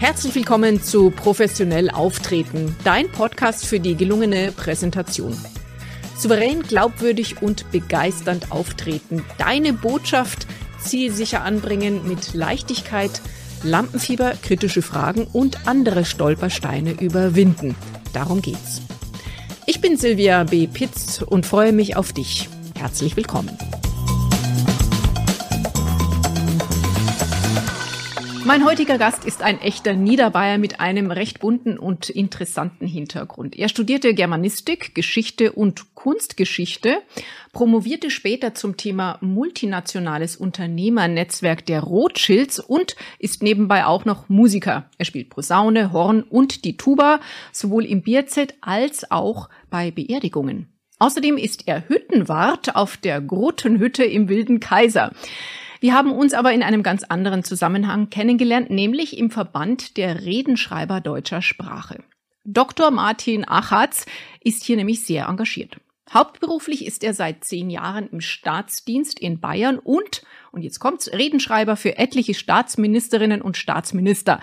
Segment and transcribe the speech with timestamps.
[0.00, 5.36] Herzlich willkommen zu Professionell Auftreten, dein Podcast für die gelungene Präsentation.
[6.16, 10.46] Souverän, glaubwürdig und begeisternd auftreten, deine Botschaft
[10.82, 13.20] zielsicher anbringen mit Leichtigkeit,
[13.62, 17.76] Lampenfieber, kritische Fragen und andere Stolpersteine überwinden.
[18.14, 18.80] Darum geht's.
[19.66, 20.66] Ich bin Silvia B.
[20.66, 22.48] Pitz und freue mich auf dich.
[22.74, 23.58] Herzlich willkommen.
[28.50, 33.56] Mein heutiger Gast ist ein echter Niederbayer mit einem recht bunten und interessanten Hintergrund.
[33.56, 36.96] Er studierte Germanistik, Geschichte und Kunstgeschichte,
[37.52, 44.90] promovierte später zum Thema multinationales Unternehmernetzwerk der Rothschilds und ist nebenbei auch noch Musiker.
[44.98, 47.20] Er spielt Posaune, Horn und die Tuba,
[47.52, 50.66] sowohl im Bierzelt als auch bei Beerdigungen.
[50.98, 55.12] Außerdem ist er Hüttenwart auf der Grotenhütte im Wilden Kaiser.
[55.80, 61.00] Wir haben uns aber in einem ganz anderen Zusammenhang kennengelernt, nämlich im Verband der Redenschreiber
[61.00, 62.04] deutscher Sprache.
[62.44, 62.90] Dr.
[62.90, 64.04] Martin Achatz
[64.42, 65.78] ist hier nämlich sehr engagiert.
[66.12, 71.76] Hauptberuflich ist er seit zehn Jahren im Staatsdienst in Bayern und, und jetzt kommt's, Redenschreiber
[71.76, 74.40] für etliche Staatsministerinnen und Staatsminister.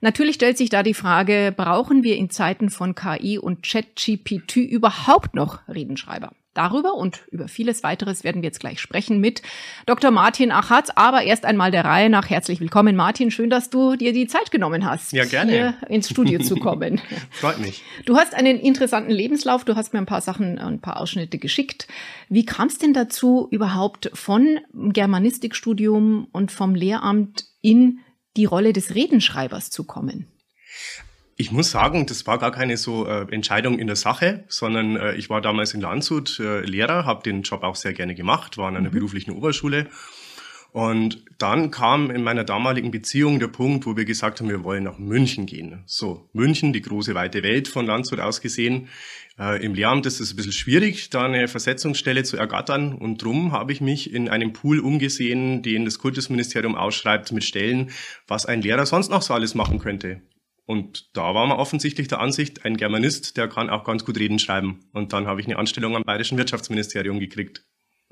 [0.00, 5.34] Natürlich stellt sich da die Frage, brauchen wir in Zeiten von KI und ChatGPT überhaupt
[5.34, 6.32] noch Redenschreiber?
[6.54, 9.40] Darüber und über vieles weiteres werden wir jetzt gleich sprechen mit
[9.86, 10.10] Dr.
[10.10, 10.90] Martin Achatz.
[10.94, 12.28] Aber erst einmal der Reihe nach.
[12.28, 13.30] Herzlich willkommen, Martin.
[13.30, 15.50] Schön, dass du dir die Zeit genommen hast, ja, gerne.
[15.50, 17.00] hier ins Studio zu kommen.
[17.30, 17.82] Freut mich.
[18.04, 19.64] Du hast einen interessanten Lebenslauf.
[19.64, 21.88] Du hast mir ein paar Sachen, ein paar Ausschnitte geschickt.
[22.28, 28.00] Wie kam es denn dazu, überhaupt von Germanistikstudium und vom Lehramt in
[28.36, 30.26] die Rolle des Redenschreibers zu kommen?
[31.42, 35.16] Ich muss sagen, das war gar keine so äh, Entscheidung in der Sache, sondern äh,
[35.16, 38.68] ich war damals in Landshut äh, Lehrer, habe den Job auch sehr gerne gemacht, war
[38.68, 38.94] an einer mhm.
[38.94, 39.88] beruflichen Oberschule.
[40.70, 44.84] Und dann kam in meiner damaligen Beziehung der Punkt, wo wir gesagt haben, wir wollen
[44.84, 45.82] nach München gehen.
[45.84, 48.86] So, München, die große weite Welt von Landshut aus gesehen.
[49.36, 52.94] Äh, Im Lehramt ist es ein bisschen schwierig, da eine Versetzungsstelle zu ergattern.
[52.94, 57.90] Und drum habe ich mich in einem Pool umgesehen, den das Kultusministerium ausschreibt mit Stellen,
[58.28, 60.22] was ein Lehrer sonst noch so alles machen könnte.
[60.64, 64.38] Und da war man offensichtlich der Ansicht, ein Germanist, der kann auch ganz gut reden
[64.38, 64.80] schreiben.
[64.92, 67.64] Und dann habe ich eine Anstellung am Bayerischen Wirtschaftsministerium gekriegt.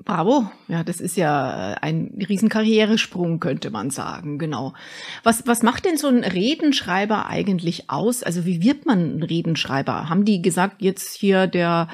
[0.03, 0.49] Bravo.
[0.67, 4.39] Ja, das ist ja ein Riesenkarrieresprung, könnte man sagen.
[4.39, 4.73] Genau.
[5.23, 8.23] Was, was macht denn so ein Redenschreiber eigentlich aus?
[8.23, 10.09] Also wie wird man ein Redenschreiber?
[10.09, 11.87] Haben die gesagt, jetzt hier der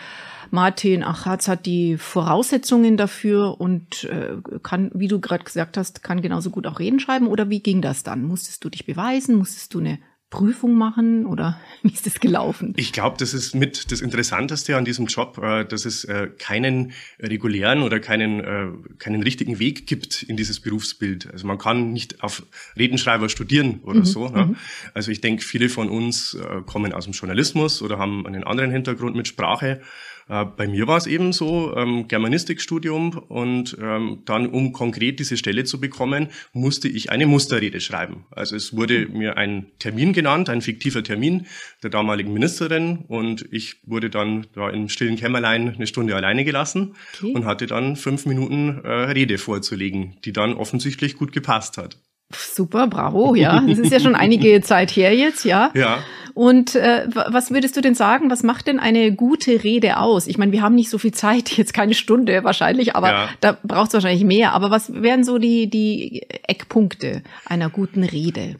[0.52, 6.22] Martin Achatz hat die Voraussetzungen dafür und äh, kann, wie du gerade gesagt hast, kann
[6.22, 7.28] genauso gut auch Reden schreiben?
[7.28, 8.24] Oder wie ging das dann?
[8.24, 9.36] Musstest du dich beweisen?
[9.36, 12.74] Musstest du eine Prüfung machen oder wie ist das gelaufen?
[12.76, 16.92] Ich glaube, das ist mit das Interessanteste an diesem Job, äh, dass es äh, keinen
[17.20, 18.68] regulären oder keinen, äh,
[19.00, 21.32] keinen richtigen Weg gibt in dieses Berufsbild.
[21.32, 22.44] Also man kann nicht auf
[22.78, 24.28] Redenschreiber studieren oder mhm, so.
[24.28, 24.56] Ne?
[24.94, 29.16] Also ich denke, viele von uns kommen aus dem Journalismus oder haben einen anderen Hintergrund
[29.16, 29.82] mit Sprache
[30.30, 35.38] äh, bei mir war es eben so, ähm, Germanistikstudium und ähm, dann, um konkret diese
[35.38, 38.26] Stelle zu bekommen, musste ich eine Musterrede schreiben.
[38.32, 41.46] Also es wurde mir ein Termin genannt, ein fiktiver Termin
[41.84, 46.96] der damaligen Ministerin und ich wurde dann da im stillen Kämmerlein eine Stunde alleine gelassen
[47.18, 47.34] okay.
[47.34, 51.98] und hatte dann fünf Minuten äh, Rede vorzulegen, die dann offensichtlich gut gepasst hat.
[52.34, 53.62] Super, bravo, ja.
[53.62, 55.72] Das ist ja schon einige Zeit her jetzt, ja.
[55.74, 56.04] Ja.
[56.38, 60.28] Und äh, was würdest du denn sagen, was macht denn eine gute Rede aus?
[60.28, 63.30] Ich meine, wir haben nicht so viel Zeit, jetzt keine Stunde wahrscheinlich, aber ja.
[63.42, 64.54] da braucht es wahrscheinlich mehr.
[64.54, 68.58] Aber was wären so die, die Eckpunkte einer guten Rede?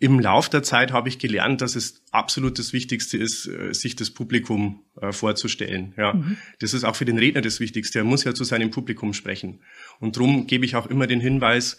[0.00, 3.96] Im Lauf der Zeit habe ich gelernt, dass es absolut das Wichtigste ist, äh, sich
[3.96, 5.94] das Publikum äh, vorzustellen.
[5.96, 6.36] Ja, mhm.
[6.58, 8.00] das ist auch für den Redner das Wichtigste.
[8.00, 9.60] Er muss ja zu seinem Publikum sprechen.
[9.98, 11.78] Und darum gebe ich auch immer den Hinweis,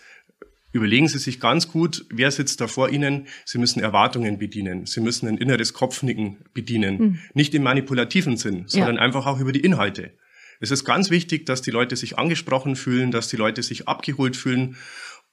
[0.76, 3.28] Überlegen Sie sich ganz gut, wer sitzt da vor Ihnen.
[3.46, 4.86] Sie müssen Erwartungen bedienen.
[4.86, 6.98] Sie müssen ein inneres Kopfnicken bedienen.
[6.98, 7.20] Mhm.
[7.34, 9.02] Nicht im manipulativen Sinn, sondern ja.
[9.02, 10.12] einfach auch über die Inhalte.
[10.60, 14.36] Es ist ganz wichtig, dass die Leute sich angesprochen fühlen, dass die Leute sich abgeholt
[14.36, 14.76] fühlen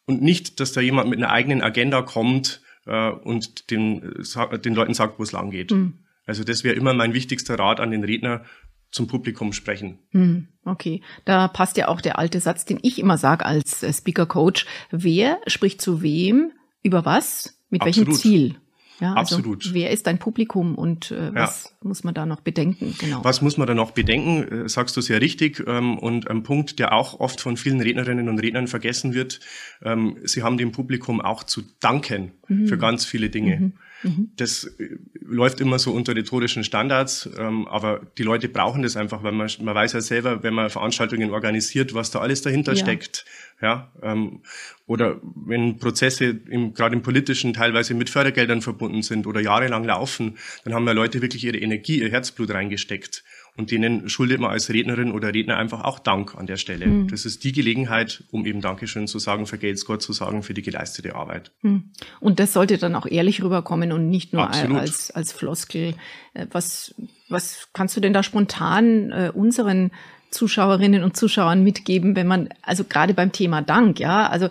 [0.06, 4.74] und nicht, dass da jemand mit einer eigenen Agenda kommt äh, und den, äh, den
[4.76, 5.72] Leuten sagt, wo es lang geht.
[5.72, 6.04] Mhm.
[6.24, 8.44] Also das wäre immer mein wichtigster Rat an den Redner,
[8.92, 9.98] zum Publikum sprechen.
[10.10, 13.92] Hm, okay, da passt ja auch der alte Satz, den ich immer sage als äh,
[13.92, 14.66] Speaker Coach.
[14.90, 16.52] Wer spricht zu wem,
[16.82, 18.08] über was, mit Absolut.
[18.08, 18.56] welchem Ziel?
[19.00, 19.74] Ja, also Absolut.
[19.74, 21.88] Wer ist dein Publikum und äh, was ja.
[21.88, 22.94] muss man da noch bedenken?
[23.00, 23.24] Genau.
[23.24, 24.66] Was muss man da noch bedenken?
[24.66, 25.64] Äh, sagst du sehr richtig.
[25.66, 29.40] Ähm, und ein Punkt, der auch oft von vielen Rednerinnen und Rednern vergessen wird,
[29.82, 32.68] ähm, sie haben dem Publikum auch zu danken mhm.
[32.68, 33.56] für ganz viele Dinge.
[33.56, 33.72] Mhm.
[34.02, 34.30] Mhm.
[34.36, 39.22] Das äh, läuft immer so unter rhetorischen Standards, ähm, aber die Leute brauchen das einfach,
[39.22, 42.78] weil man, man weiß ja selber, wenn man Veranstaltungen organisiert, was da alles dahinter ja.
[42.78, 43.24] steckt.
[43.60, 44.42] Ja, ähm,
[44.86, 50.36] oder wenn Prozesse im, gerade im politischen teilweise mit Fördergeldern verbunden sind oder jahrelang laufen,
[50.64, 53.22] dann haben ja Leute wirklich ihre Energie, ihr Herzblut reingesteckt.
[53.54, 56.86] Und denen schuldet man als Rednerin oder Redner einfach auch Dank an der Stelle.
[56.86, 57.08] Mhm.
[57.08, 60.62] Das ist die Gelegenheit, um eben Dankeschön zu sagen, vergelt's Gott zu sagen für die
[60.62, 61.52] geleistete Arbeit.
[61.60, 61.90] Mhm.
[62.20, 64.78] Und das sollte dann auch ehrlich rüberkommen und nicht nur Absolut.
[64.78, 65.94] als, als Floskel.
[66.32, 66.94] Äh, was,
[67.28, 69.90] was kannst du denn da spontan äh, unseren
[70.30, 74.50] Zuschauerinnen und Zuschauern mitgeben, wenn man, also gerade beim Thema Dank, ja, also äh,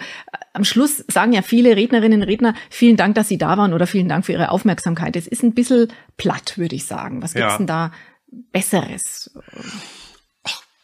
[0.54, 3.88] am Schluss sagen ja viele Rednerinnen und Redner, vielen Dank, dass Sie da waren oder
[3.88, 5.16] vielen Dank für Ihre Aufmerksamkeit.
[5.16, 5.88] Es ist ein bisschen
[6.18, 7.24] platt, würde ich sagen.
[7.24, 7.58] Was gibt's ja.
[7.58, 7.92] denn da
[8.32, 9.32] Besseres?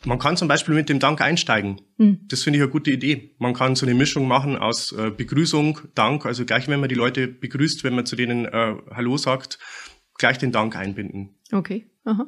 [0.06, 1.82] Man kann zum Beispiel mit dem Dank einsteigen.
[1.98, 2.20] Hm.
[2.28, 3.36] Das finde ich eine gute Idee.
[3.40, 6.96] Man kann so eine Mischung machen aus äh, Begrüßung, Dank, also gleich wenn man die
[6.96, 9.60] Leute begrüßt, wenn man zu denen äh, Hallo sagt,
[10.18, 11.36] gleich den Dank einbinden.
[11.52, 11.90] Okay.
[12.06, 12.28] Aha.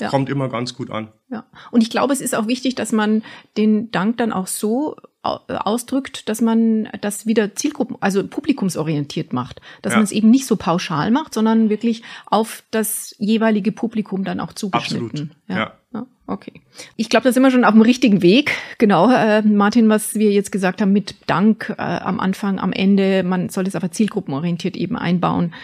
[0.00, 0.08] Ja.
[0.08, 1.08] Kommt immer ganz gut an.
[1.30, 1.46] Ja.
[1.70, 3.22] Und ich glaube, es ist auch wichtig, dass man
[3.56, 9.92] den Dank dann auch so ausdrückt, dass man das wieder Zielgruppen, also publikumsorientiert macht, dass
[9.92, 9.98] ja.
[9.98, 14.52] man es eben nicht so pauschal macht, sondern wirklich auf das jeweilige Publikum dann auch
[14.52, 15.06] zugeschnitten.
[15.06, 15.30] Absolut.
[15.48, 15.56] Ja.
[15.56, 16.06] ja.
[16.28, 16.60] Okay.
[16.96, 18.52] Ich glaube, da sind wir schon auf dem richtigen Weg.
[18.78, 23.22] Genau, äh, Martin, was wir jetzt gesagt haben mit Dank äh, am Anfang, am Ende,
[23.22, 25.54] man soll es aber zielgruppenorientiert eben einbauen.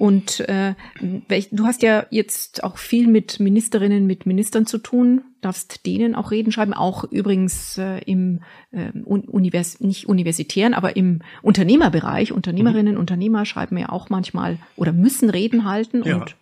[0.00, 5.86] Und äh, du hast ja jetzt auch viel mit Ministerinnen, mit Ministern zu tun darfst
[5.86, 8.42] denen auch Reden schreiben, auch übrigens äh, im
[8.72, 12.32] äh, Univers nicht universitären, aber im Unternehmerbereich.
[12.32, 13.00] Unternehmerinnen, mhm.
[13.00, 16.16] Unternehmer schreiben ja auch manchmal oder müssen Reden halten ja.
[16.16, 16.36] und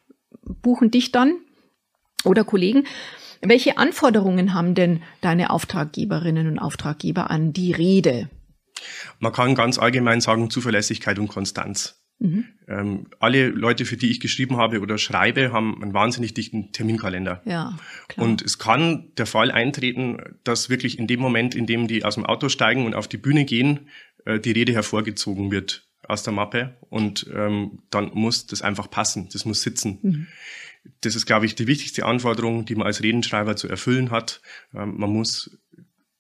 [0.63, 1.37] buchen dich dann
[2.25, 2.85] oder Kollegen.
[3.41, 8.29] Welche Anforderungen haben denn deine Auftraggeberinnen und Auftraggeber an die Rede?
[9.21, 11.99] Man kann ganz allgemein sagen Zuverlässigkeit und Konstanz.
[12.19, 12.45] Mhm.
[12.67, 17.43] Ähm, alle Leute, für die ich geschrieben habe oder schreibe, haben einen wahnsinnig dichten Terminkalender.
[17.45, 17.79] Ja,
[18.09, 18.27] klar.
[18.27, 22.17] Und es kann der Fall eintreten, dass wirklich in dem Moment, in dem die aus
[22.17, 23.89] dem Auto steigen und auf die Bühne gehen,
[24.25, 29.29] äh, die Rede hervorgezogen wird aus der Mappe und ähm, dann muss das einfach passen,
[29.33, 29.99] das muss sitzen.
[30.03, 30.27] Mhm.
[31.03, 34.41] Das ist, glaube ich, die wichtigste Anforderung, die man als Redenschreiber zu erfüllen hat.
[34.75, 35.59] Ähm, man muss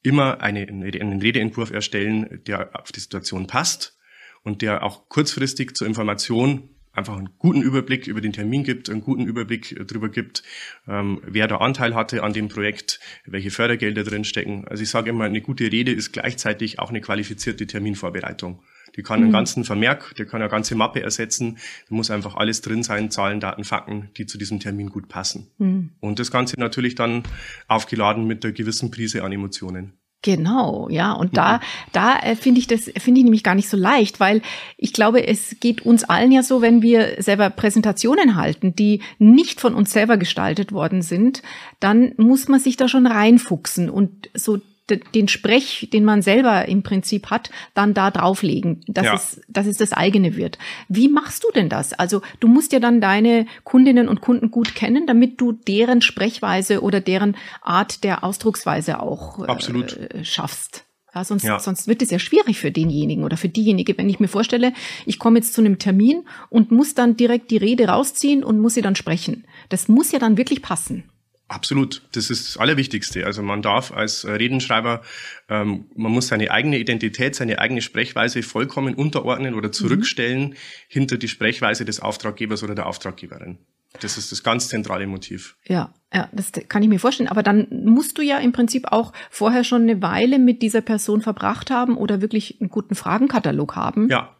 [0.03, 3.98] immer eine, einen Redeentwurf erstellen, der auf die Situation passt
[4.43, 9.00] und der auch kurzfristig zur Information einfach einen guten Überblick über den Termin gibt, einen
[9.00, 10.43] guten Überblick darüber gibt,
[10.87, 14.67] ähm, wer da Anteil hatte an dem Projekt, welche Fördergelder drin stecken.
[14.69, 18.61] Also ich sage immer, eine gute Rede ist gleichzeitig auch eine qualifizierte Terminvorbereitung.
[18.96, 19.26] Die kann mhm.
[19.26, 21.58] einen ganzen Vermerk, der kann eine ganze Mappe ersetzen.
[21.88, 25.49] Da muss einfach alles drin sein, Zahlen, Daten, Fakten, die zu diesem Termin gut passen.
[25.58, 25.91] Mhm.
[26.00, 27.23] Und das Ganze natürlich dann
[27.69, 29.93] aufgeladen mit einer gewissen Prise an Emotionen.
[30.23, 31.12] Genau, ja.
[31.12, 31.61] Und da, mhm.
[31.93, 34.43] da äh, finde ich das, finde ich nämlich gar nicht so leicht, weil
[34.76, 39.61] ich glaube, es geht uns allen ja so, wenn wir selber Präsentationen halten, die nicht
[39.61, 41.43] von uns selber gestaltet worden sind,
[41.79, 44.59] dann muss man sich da schon reinfuchsen und so
[44.96, 49.14] den Sprech, den man selber im Prinzip hat, dann da drauflegen, dass, ja.
[49.14, 50.58] es, dass es das eigene wird.
[50.88, 51.93] Wie machst du denn das?
[51.93, 56.82] Also du musst ja dann deine Kundinnen und Kunden gut kennen, damit du deren Sprechweise
[56.82, 60.85] oder deren Art der Ausdrucksweise auch äh, schaffst.
[61.14, 61.58] Ja, sonst, ja.
[61.58, 64.73] sonst wird es ja schwierig für denjenigen oder für diejenige, wenn ich mir vorstelle,
[65.06, 68.75] ich komme jetzt zu einem Termin und muss dann direkt die Rede rausziehen und muss
[68.75, 69.44] sie dann sprechen.
[69.70, 71.05] Das muss ja dann wirklich passen.
[71.49, 73.25] Absolut, das ist das Allerwichtigste.
[73.25, 75.00] Also man darf als Redenschreiber,
[75.49, 80.55] ähm, man muss seine eigene Identität, seine eigene Sprechweise vollkommen unterordnen oder zurückstellen mhm.
[80.89, 83.58] hinter die Sprechweise des Auftraggebers oder der Auftraggeberin.
[84.01, 85.56] Das ist das ganz zentrale Motiv.
[85.67, 87.31] Ja, ja, das kann ich mir vorstellen.
[87.31, 91.22] Aber dann musst du ja im Prinzip auch vorher schon eine Weile mit dieser Person
[91.22, 94.11] verbracht haben oder wirklich einen guten Fragenkatalog haben.
[94.11, 94.37] Ja,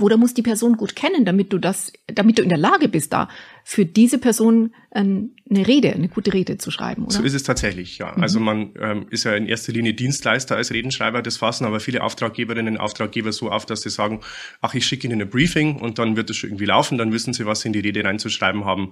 [0.00, 3.12] oder muss die Person gut kennen, damit du das, damit du in der Lage bist,
[3.12, 3.28] da
[3.62, 7.12] für diese Person eine Rede, eine gute Rede zu schreiben, oder?
[7.12, 8.12] So ist es tatsächlich, ja.
[8.16, 8.22] Mhm.
[8.22, 11.20] Also man ähm, ist ja in erster Linie Dienstleister als Redenschreiber.
[11.20, 14.20] Das fassen aber viele Auftraggeberinnen und Auftraggeber so auf, dass sie sagen,
[14.62, 17.34] ach, ich schicke Ihnen ein Briefing und dann wird es schon irgendwie laufen, dann wissen
[17.34, 18.90] Sie, was Sie in die Rede reinzuschreiben haben.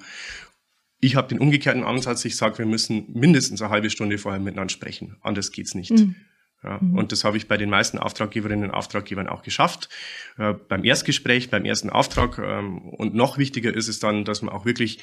[1.01, 4.71] Ich habe den umgekehrten Ansatz, ich sage, wir müssen mindestens eine halbe Stunde vorher miteinander
[4.71, 5.17] sprechen.
[5.23, 5.93] Anders geht's nicht.
[5.93, 6.15] Mhm.
[6.63, 6.97] Ja, mhm.
[6.97, 9.89] Und das habe ich bei den meisten Auftraggeberinnen und Auftraggebern auch geschafft.
[10.39, 12.39] Äh, beim Erstgespräch, beim ersten Auftrag.
[12.39, 14.99] Ähm, und noch wichtiger ist es dann, dass man auch wirklich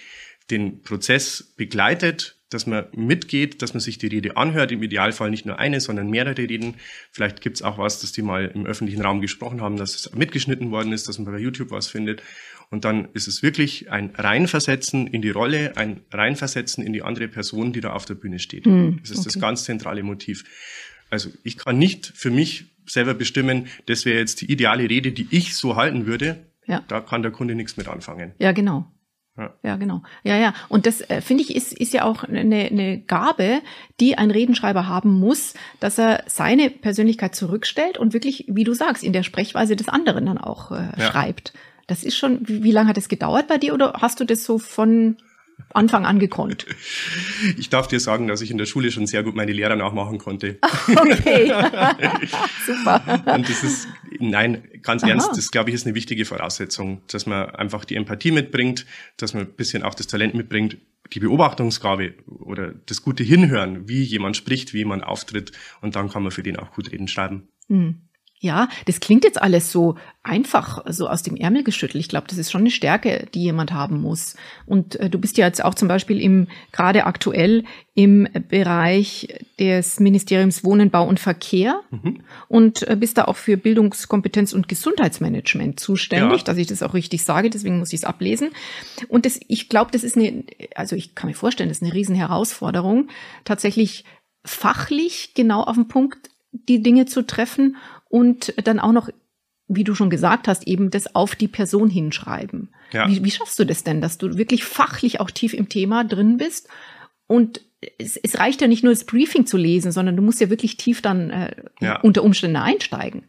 [0.51, 5.45] den Prozess begleitet, dass man mitgeht, dass man sich die Rede anhört, im Idealfall nicht
[5.45, 6.75] nur eine, sondern mehrere Reden.
[7.11, 10.15] Vielleicht gibt es auch was, dass die mal im öffentlichen Raum gesprochen haben, dass es
[10.15, 12.23] mitgeschnitten worden ist, dass man bei YouTube was findet.
[12.69, 17.27] Und dann ist es wirklich ein Reinversetzen in die Rolle, ein Reinversetzen in die andere
[17.27, 18.65] Person, die da auf der Bühne steht.
[18.65, 19.25] Mhm, das ist okay.
[19.25, 20.43] das ganz zentrale Motiv.
[21.09, 25.27] Also ich kann nicht für mich selber bestimmen, das wäre jetzt die ideale Rede, die
[25.31, 26.45] ich so halten würde.
[26.65, 26.83] Ja.
[26.87, 28.33] Da kann der Kunde nichts mit anfangen.
[28.39, 28.85] Ja, genau.
[29.37, 29.53] Ja.
[29.63, 30.01] Ja, genau.
[30.23, 30.53] Ja, ja.
[30.67, 33.61] Und das äh, finde ich ist, ist ja auch eine, eine Gabe,
[33.99, 39.03] die ein Redenschreiber haben muss, dass er seine Persönlichkeit zurückstellt und wirklich, wie du sagst,
[39.03, 41.11] in der Sprechweise des anderen dann auch äh, Ja.
[41.11, 41.53] schreibt.
[41.85, 44.43] Das ist schon, wie, wie lange hat das gedauert bei dir oder hast du das
[44.43, 45.17] so von
[45.77, 46.65] Anfang an gekonnt?
[47.57, 50.17] Ich darf dir sagen, dass ich in der Schule schon sehr gut meine Lehrer nachmachen
[50.17, 50.57] konnte.
[50.87, 51.47] Okay.
[52.65, 53.23] Super.
[53.35, 53.87] Und das ist,
[54.19, 55.11] nein, ganz Aha.
[55.11, 58.85] ernst, das glaube ich ist eine wichtige Voraussetzung, dass man einfach die Empathie mitbringt,
[59.17, 60.77] dass man ein bisschen auch das Talent mitbringt,
[61.13, 66.23] die Beobachtungsgabe oder das gute Hinhören, wie jemand spricht, wie jemand auftritt und dann kann
[66.23, 67.47] man für den auch gut reden schreiben.
[67.67, 68.06] Hm.
[68.39, 71.99] Ja, das klingt jetzt alles so einfach, so aus dem Ärmel geschüttelt.
[72.01, 74.35] Ich glaube, das ist schon eine Stärke, die jemand haben muss.
[74.67, 77.63] Und äh, du bist ja jetzt auch zum Beispiel im, gerade aktuell
[77.95, 82.21] im Bereich des Ministeriums Wohnen, Bau und Verkehr Mhm.
[82.47, 86.43] und äh, bist da auch für Bildungskompetenz und Gesundheitsmanagement zuständig, Ja.
[86.43, 88.49] dass ich das auch richtig sage, deswegen muss ich es ablesen.
[89.07, 90.43] Und das, ich glaube, das ist eine,
[90.75, 93.07] also ich kann mir vorstellen, das ist eine riesen Herausforderung,
[93.45, 94.03] tatsächlich
[94.45, 97.75] fachlich genau auf den Punkt die Dinge zu treffen
[98.09, 99.09] und dann auch noch,
[99.67, 102.69] wie du schon gesagt hast, eben das auf die Person hinschreiben.
[102.91, 103.07] Ja.
[103.09, 106.37] Wie, wie schaffst du das denn, dass du wirklich fachlich auch tief im Thema drin
[106.37, 106.69] bist
[107.27, 107.61] und
[107.99, 110.77] es, es reicht ja nicht nur das Briefing zu lesen, sondern du musst ja wirklich
[110.77, 111.99] tief dann äh, Ja.
[112.01, 113.23] unter Umständen einsteigen.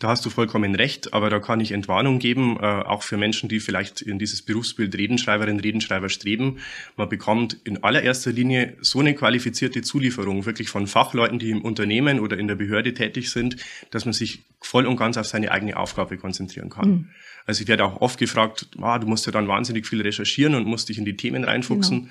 [0.00, 3.48] Da hast du vollkommen recht, aber da kann ich Entwarnung geben, äh, auch für Menschen,
[3.48, 6.58] die vielleicht in dieses Berufsbild Redenschreiberin, Redenschreiber streben.
[6.96, 12.18] Man bekommt in allererster Linie so eine qualifizierte Zulieferung, wirklich von Fachleuten, die im Unternehmen
[12.18, 13.56] oder in der Behörde tätig sind,
[13.92, 16.88] dass man sich voll und ganz auf seine eigene Aufgabe konzentrieren kann.
[16.88, 17.08] Mhm.
[17.46, 20.66] Also ich werde auch oft gefragt, ah, du musst ja dann wahnsinnig viel recherchieren und
[20.66, 22.10] musst dich in die Themen reinfuchsen.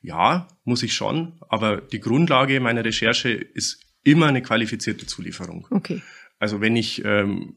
[0.00, 5.66] Ja, muss ich schon, aber die Grundlage meiner Recherche ist immer eine qualifizierte Zulieferung.
[5.70, 6.02] Okay.
[6.38, 7.56] Also wenn ich ähm,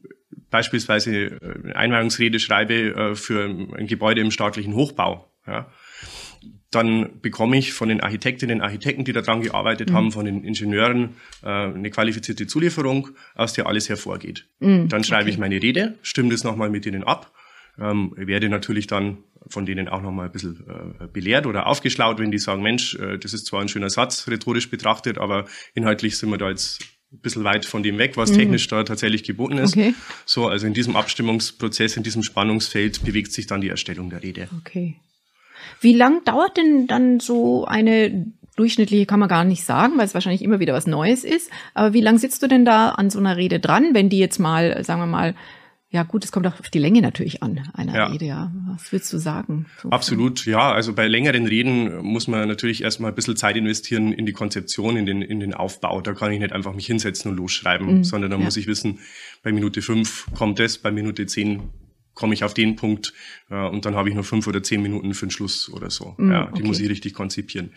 [0.50, 5.70] beispielsweise äh, eine Einweihungsrede schreibe äh, für ein Gebäude im staatlichen Hochbau, ja,
[6.70, 11.16] dann bekomme ich von den Architektinnen und Architekten, die daran gearbeitet haben, von den Ingenieuren
[11.42, 14.46] äh, eine qualifizierte Zulieferung, aus der alles hervorgeht.
[14.58, 15.32] Mhm, Dann schreibe okay.
[15.32, 17.30] ich meine Rede, stimme das nochmal mit ihnen ab,
[17.78, 19.18] ähm, werde natürlich dann
[19.48, 20.64] von denen auch nochmal ein bisschen
[21.00, 24.28] äh, belehrt oder aufgeschlaut, wenn die sagen, Mensch, äh, das ist zwar ein schöner Satz,
[24.28, 26.82] rhetorisch betrachtet, aber inhaltlich sind wir da jetzt
[27.12, 29.76] ein bisschen weit von dem weg, was technisch da tatsächlich geboten ist.
[29.76, 29.82] Mhm.
[29.82, 29.94] Okay.
[30.24, 34.48] So, also in diesem Abstimmungsprozess, in diesem Spannungsfeld bewegt sich dann die Erstellung der Rede.
[34.60, 34.96] Okay.
[35.80, 40.14] Wie lang dauert denn dann so eine durchschnittliche, kann man gar nicht sagen, weil es
[40.14, 41.50] wahrscheinlich immer wieder was Neues ist.
[41.74, 44.38] Aber wie lang sitzt du denn da an so einer Rede dran, wenn die jetzt
[44.38, 45.34] mal, sagen wir mal,
[45.92, 48.06] ja gut, es kommt auch auf die Länge natürlich an, einer Ja.
[48.06, 48.50] Rede, ja.
[48.66, 49.66] Was würdest du sagen?
[49.82, 50.72] So Absolut, ja.
[50.72, 54.96] Also bei längeren Reden muss man natürlich erstmal ein bisschen Zeit investieren in die Konzeption,
[54.96, 56.00] in den, in den Aufbau.
[56.00, 58.44] Da kann ich nicht einfach mich hinsetzen und losschreiben, Mhm, sondern da ja.
[58.44, 59.00] muss ich wissen,
[59.42, 61.70] bei Minute fünf kommt das, bei Minute zehn
[62.14, 63.12] komme ich auf den Punkt
[63.50, 66.14] äh, und dann habe ich nur fünf oder zehn Minuten für den Schluss oder so.
[66.16, 66.66] Mhm, ja, die okay.
[66.66, 67.72] muss ich richtig konzipieren.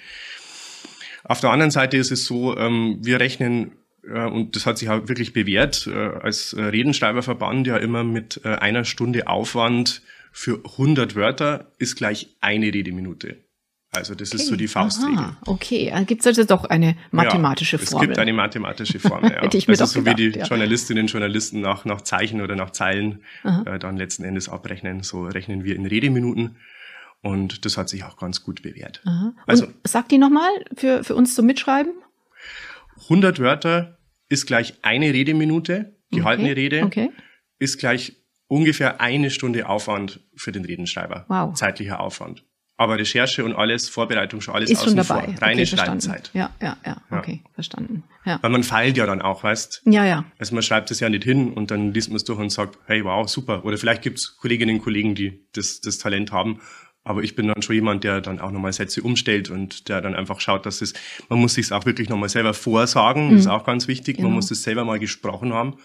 [1.24, 3.72] Auf der anderen Seite ist es so, ähm, wir rechnen,
[4.14, 8.50] und das hat sich auch wirklich bewährt, äh, als äh, Redenschreiberverband ja immer mit äh,
[8.50, 13.38] einer Stunde Aufwand für 100 Wörter ist gleich eine Redeminute.
[13.92, 15.18] Also das ist so die Faustregel.
[15.18, 18.04] Aha, okay, da gibt es also doch eine mathematische ja, Formel.
[18.04, 19.42] Es gibt eine mathematische Formel, ja.
[19.42, 20.46] Hätte ich mir also doch so gedacht, wie die ja.
[20.46, 25.24] Journalistinnen und Journalisten nach, nach Zeichen oder nach Zeilen äh, dann letzten Endes abrechnen, so
[25.24, 26.58] rechnen wir in Redeminuten.
[27.22, 29.02] Und das hat sich auch ganz gut bewährt.
[29.48, 31.94] Also- sag die nochmal für, für uns zum Mitschreiben.
[33.04, 33.95] 100 Wörter
[34.29, 36.60] ist gleich eine Redeminute, gehaltene okay.
[36.60, 37.12] Rede, Okay.
[37.60, 38.13] ist gleich
[38.48, 41.25] ungefähr eine Stunde Aufwand für den Redenschreiber.
[41.27, 41.53] Wow.
[41.55, 42.44] Zeitlicher Aufwand.
[42.77, 45.25] Aber Recherche und alles, Vorbereitung schon alles Ist schon außen dabei.
[45.32, 45.41] vor.
[45.41, 45.65] Reine okay.
[45.77, 46.29] Schreibzeit.
[46.34, 47.17] Ja, ja, ja, Ja.
[47.20, 48.03] okay, verstanden.
[48.25, 48.38] Ja.
[48.41, 50.25] Weil man feilt ja dann auch, weißt ja, ja.
[50.39, 52.77] Also man schreibt es ja nicht hin und dann liest man es durch und sagt,
[52.86, 53.63] hey, wow, super.
[53.63, 56.60] Oder vielleicht gibt's Kolleginnen und Kollegen, die das, das Talent haben.
[57.08, 60.16] Aber ich bin dann schon jemand, der dann auch nochmal Sätze umstellt und der dann
[60.16, 60.94] einfach schaut, dass es,
[61.30, 64.18] man muss sich auch wirklich nochmal selber vorsagen, das ist auch ganz wichtig.
[64.18, 64.30] Genau.
[64.30, 65.76] Man muss es selber mal gesprochen haben,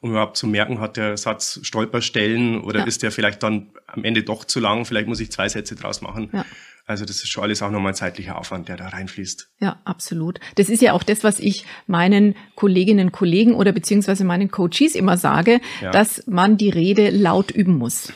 [0.00, 2.86] um überhaupt zu merken, hat der Satz Stolperstellen oder Ja.
[2.86, 6.00] ist der vielleicht dann am Ende doch zu lang, vielleicht muss ich zwei Sätze draus
[6.00, 6.30] machen.
[6.32, 6.44] Ja.
[6.86, 9.50] Also das ist schon alles auch nochmal zeitlicher Aufwand, der da reinfließt.
[9.60, 10.40] Ja, absolut.
[10.56, 14.94] Das ist ja auch das, was ich meinen Kolleginnen und Kollegen oder beziehungsweise meinen Coaches
[14.94, 15.90] immer sage, Ja.
[15.90, 18.12] dass man die Rede laut üben muss.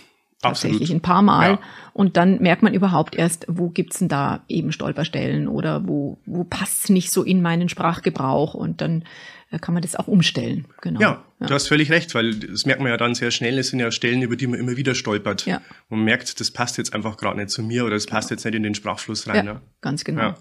[0.48, 0.98] Tatsächlich Absolut.
[0.98, 1.50] ein paar Mal.
[1.52, 1.60] Ja.
[1.92, 6.44] Und dann merkt man überhaupt erst, wo gibt's denn da eben Stolperstellen oder wo, wo
[6.44, 9.04] passt's nicht so in meinen Sprachgebrauch und dann
[9.50, 10.66] äh, kann man das auch umstellen.
[10.80, 11.00] Genau.
[11.00, 13.58] Ja, du hast völlig recht, weil das merkt man ja dann sehr schnell.
[13.58, 15.46] Es sind ja Stellen, über die man immer wieder stolpert.
[15.46, 15.60] Ja.
[15.88, 18.54] Man merkt, das passt jetzt einfach gerade nicht zu mir oder das passt jetzt nicht
[18.54, 19.44] in den Sprachfluss ja, rein.
[19.44, 19.60] ne?
[19.80, 20.22] ganz genau.
[20.22, 20.36] Ja.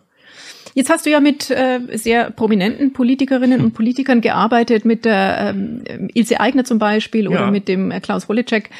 [0.75, 5.83] Jetzt hast du ja mit äh, sehr prominenten Politikerinnen und Politikern gearbeitet, mit der ähm,
[6.13, 7.51] Ilse Aigner zum Beispiel oder ja.
[7.51, 8.71] mit dem äh, Klaus Holleczek.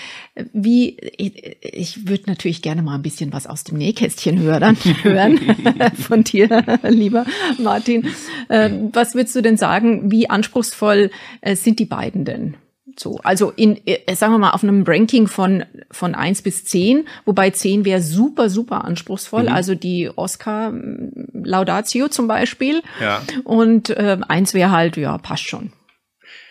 [0.53, 5.39] Wie, ich, ich würde natürlich gerne mal ein bisschen was aus dem Nähkästchen hören, hören
[5.95, 7.25] von dir, lieber
[7.59, 8.07] Martin.
[8.49, 12.55] Ähm, was würdest du denn sagen, wie anspruchsvoll äh, sind die beiden denn?
[12.97, 17.07] So, also in, äh, sagen wir mal, auf einem Ranking von, von eins bis zehn,
[17.25, 19.43] wobei zehn wäre super, super anspruchsvoll.
[19.43, 19.49] Mhm.
[19.49, 22.81] Also die Oscar mm, Laudatio zum Beispiel.
[22.99, 23.23] Ja.
[23.43, 25.73] Und äh, eins wäre halt, ja, passt schon.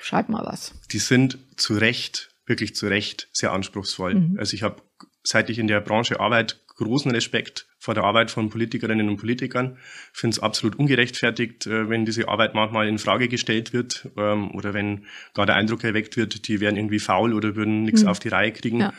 [0.00, 0.74] Schreib mal was.
[0.90, 4.14] Die sind zu Recht, wirklich zu Recht sehr anspruchsvoll.
[4.14, 4.36] Mhm.
[4.38, 4.82] Also ich habe,
[5.22, 9.76] seit ich in der Branche arbeite, großen Respekt vor der Arbeit von Politikerinnen und Politikern.
[10.14, 14.52] Ich finde es absolut ungerechtfertigt, äh, wenn diese Arbeit manchmal in Frage gestellt wird ähm,
[14.52, 18.08] oder wenn gar der Eindruck erweckt wird, die wären irgendwie faul oder würden nichts mhm.
[18.08, 18.78] auf die Reihe kriegen.
[18.78, 18.92] Ja.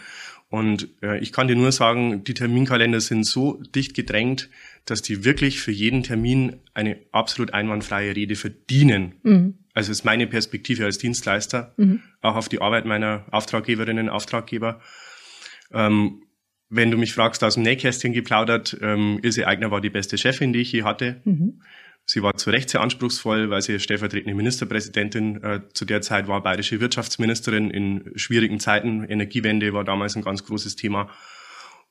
[0.50, 4.50] Und äh, ich kann dir nur sagen, die Terminkalender sind so dicht gedrängt,
[4.84, 9.16] dass die wirklich für jeden Termin eine absolut einwandfreie Rede verdienen.
[9.24, 9.54] Mhm.
[9.74, 12.02] Also ist meine Perspektive als Dienstleister, mhm.
[12.22, 14.82] auch auf die Arbeit meiner Auftraggeberinnen und Auftraggeber.
[15.72, 16.23] Ähm,
[16.76, 20.54] wenn du mich fragst, aus dem Nähkästchen geplaudert, ähm, Ilse Eigner war die beste Chefin,
[20.54, 21.22] die ich je hatte.
[21.24, 21.62] Mhm.
[22.06, 26.42] Sie war zu Recht sehr anspruchsvoll, weil sie stellvertretende Ministerpräsidentin äh, zu der Zeit war,
[26.44, 29.06] bayerische Wirtschaftsministerin in schwierigen Zeiten.
[29.06, 31.10] Energiewende war damals ein ganz großes Thema.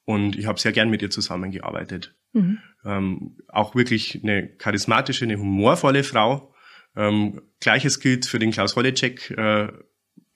[0.05, 2.15] Und ich habe sehr gern mit ihr zusammengearbeitet.
[2.33, 2.59] Mhm.
[2.85, 6.53] Ähm, auch wirklich eine charismatische, eine humorvolle Frau.
[6.97, 9.31] Ähm, Gleiches gilt für den Klaus Holleczek.
[9.31, 9.69] Äh,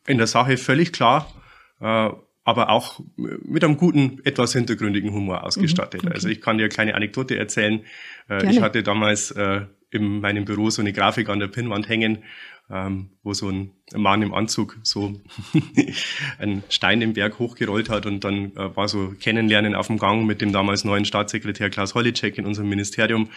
[0.06, 1.34] in der Sache völlig klar.
[1.80, 2.10] Äh,
[2.46, 6.04] aber auch mit einem guten, etwas hintergründigen Humor ausgestattet.
[6.04, 6.14] Mhm, okay.
[6.14, 7.80] Also ich kann dir eine kleine Anekdote erzählen.
[8.28, 8.50] Äh, Gerne.
[8.52, 12.22] Ich hatte damals äh, in meinem Büro so eine Grafik an der Pinnwand hängen,
[12.70, 15.20] ähm, wo so ein Mann im Anzug so
[16.38, 20.24] einen Stein im Berg hochgerollt hat und dann äh, war so Kennenlernen auf dem Gang
[20.24, 23.28] mit dem damals neuen Staatssekretär Klaus Holleczek in unserem Ministerium.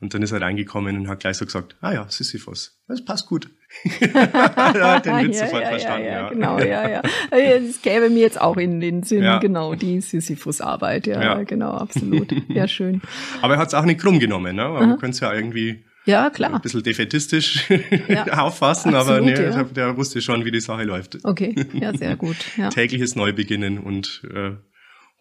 [0.00, 3.26] Und dann ist er reingekommen und hat gleich so gesagt, ah ja, Sisyphus, das passt
[3.26, 3.50] gut.
[4.00, 6.06] er hat den Witz ja, sofort ja, verstanden.
[6.06, 7.02] Ja, ja, genau, ja, ja.
[7.30, 9.38] Das käme mir jetzt auch in den Sinn, ja.
[9.38, 12.32] genau, die Sisyphus-Arbeit, ja, ja, genau, absolut.
[12.48, 13.02] Ja, schön.
[13.42, 14.68] Aber er hat es auch nicht krumm genommen, ne?
[14.68, 16.54] Man könnte es ja irgendwie ja, klar.
[16.54, 17.68] Ein bisschen defetistisch
[18.08, 19.64] ja, auffassen, absolut, aber nee, ja.
[19.64, 21.22] der wusste schon, wie die Sache läuft.
[21.24, 22.36] Okay, ja, sehr gut.
[22.56, 22.70] Ja.
[22.70, 24.52] Tägliches Neubeginnen und äh,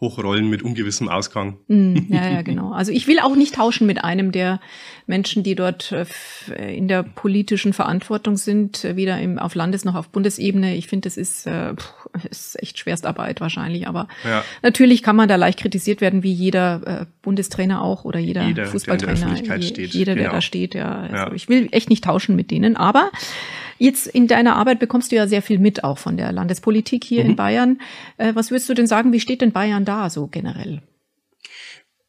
[0.01, 1.57] hochrollen mit ungewissem Ausgang.
[1.68, 2.72] Mm, ja, ja, genau.
[2.72, 4.62] Also ich will auch nicht tauschen mit einem der
[5.07, 9.96] Menschen, die dort äh, in der politischen Verantwortung sind, äh, weder im, auf Landes- noch
[9.96, 10.75] auf Bundesebene.
[10.75, 11.74] Ich finde, das ist, äh,
[12.29, 13.88] ist echt Schwerstarbeit wahrscheinlich.
[13.88, 14.44] Aber ja.
[14.62, 18.68] natürlich kann man da leicht kritisiert werden, wie jeder äh, Bundestrainer auch oder jeder, jeder
[18.68, 19.35] Fußballtrainer.
[19.35, 20.35] Der je, jeder, der genau.
[20.35, 21.01] da steht, ja.
[21.01, 21.33] Also ja.
[21.33, 22.77] Ich will echt nicht tauschen mit denen.
[22.77, 23.12] Aber
[23.79, 27.24] Jetzt in deiner Arbeit bekommst du ja sehr viel mit auch von der Landespolitik hier
[27.24, 27.29] mhm.
[27.31, 27.81] in Bayern.
[28.18, 30.83] Äh, was würdest du denn sagen, wie steht denn Bayern da so generell?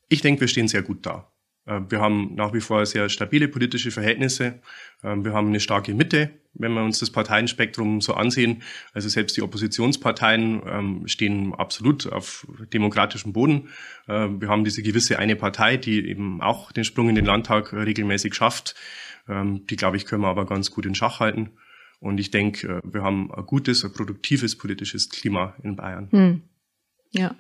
[0.09, 1.31] Ich denke, wir stehen sehr gut da.
[1.67, 4.61] Äh, wir haben nach wie vor sehr stabile politische Verhältnisse.
[5.03, 8.63] Ähm, wir haben eine starke Mitte, wenn wir uns das Parteienspektrum so ansehen.
[8.93, 13.69] Also selbst die Oppositionsparteien ähm, stehen absolut auf demokratischem Boden.
[14.09, 17.73] Äh, wir haben diese gewisse eine Partei, die eben auch den Sprung in den Landtag
[17.73, 18.75] regelmäßig schafft.
[19.29, 21.51] Ähm, die, glaube ich, können wir aber ganz gut in Schach halten.
[22.01, 26.09] Und ich denke, äh, wir haben ein gutes, ein produktives politisches Klima in Bayern.
[26.11, 26.43] Hm.
[27.11, 27.35] Ja.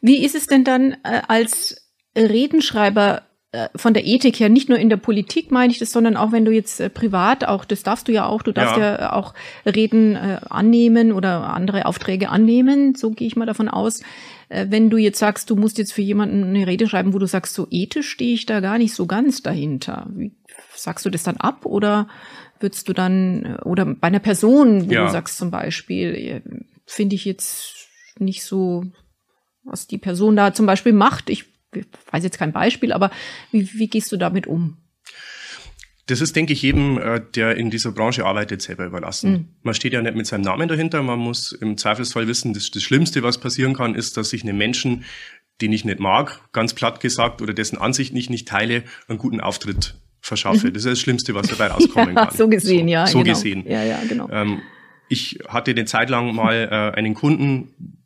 [0.00, 4.78] Wie ist es denn dann äh, als Redenschreiber äh, von der Ethik her, nicht nur
[4.78, 7.82] in der Politik meine ich das, sondern auch wenn du jetzt äh, privat, auch das
[7.82, 9.34] darfst du ja auch, du darfst ja, ja auch
[9.66, 14.02] Reden äh, annehmen oder andere Aufträge annehmen, so gehe ich mal davon aus.
[14.50, 17.26] Äh, wenn du jetzt sagst, du musst jetzt für jemanden eine Rede schreiben, wo du
[17.26, 20.06] sagst, so ethisch stehe ich da gar nicht so ganz dahinter.
[20.14, 20.30] Wie
[20.82, 22.08] sagst du das dann ab oder
[22.58, 25.06] würdest du dann, oder bei einer Person, wo ja.
[25.06, 26.42] du sagst zum Beispiel,
[26.86, 27.88] finde ich jetzt
[28.18, 28.84] nicht so,
[29.64, 31.30] was die Person da zum Beispiel macht.
[31.30, 31.46] Ich
[32.10, 33.10] weiß jetzt kein Beispiel, aber
[33.50, 34.76] wie, wie gehst du damit um?
[36.06, 39.32] Das ist, denke ich, jedem, äh, der in dieser Branche arbeitet, selber überlassen.
[39.32, 39.48] Mhm.
[39.62, 41.02] Man steht ja nicht mit seinem Namen dahinter.
[41.02, 44.52] Man muss im Zweifelsfall wissen, das, das Schlimmste, was passieren kann, ist, dass sich eine
[44.52, 45.04] Menschen,
[45.60, 49.40] den ich nicht mag, ganz platt gesagt, oder dessen Ansicht ich nicht teile, einen guten
[49.40, 50.70] Auftritt verschaffe.
[50.72, 52.36] Das ist das Schlimmste, was dabei rauskommen ja, kann.
[52.36, 53.06] So gesehen, ja.
[53.06, 53.34] So genau.
[53.34, 53.64] gesehen.
[53.66, 54.28] Ja, ja, genau.
[54.30, 54.60] Ähm,
[55.08, 57.98] ich hatte eine Zeit lang mal äh, einen Kunden,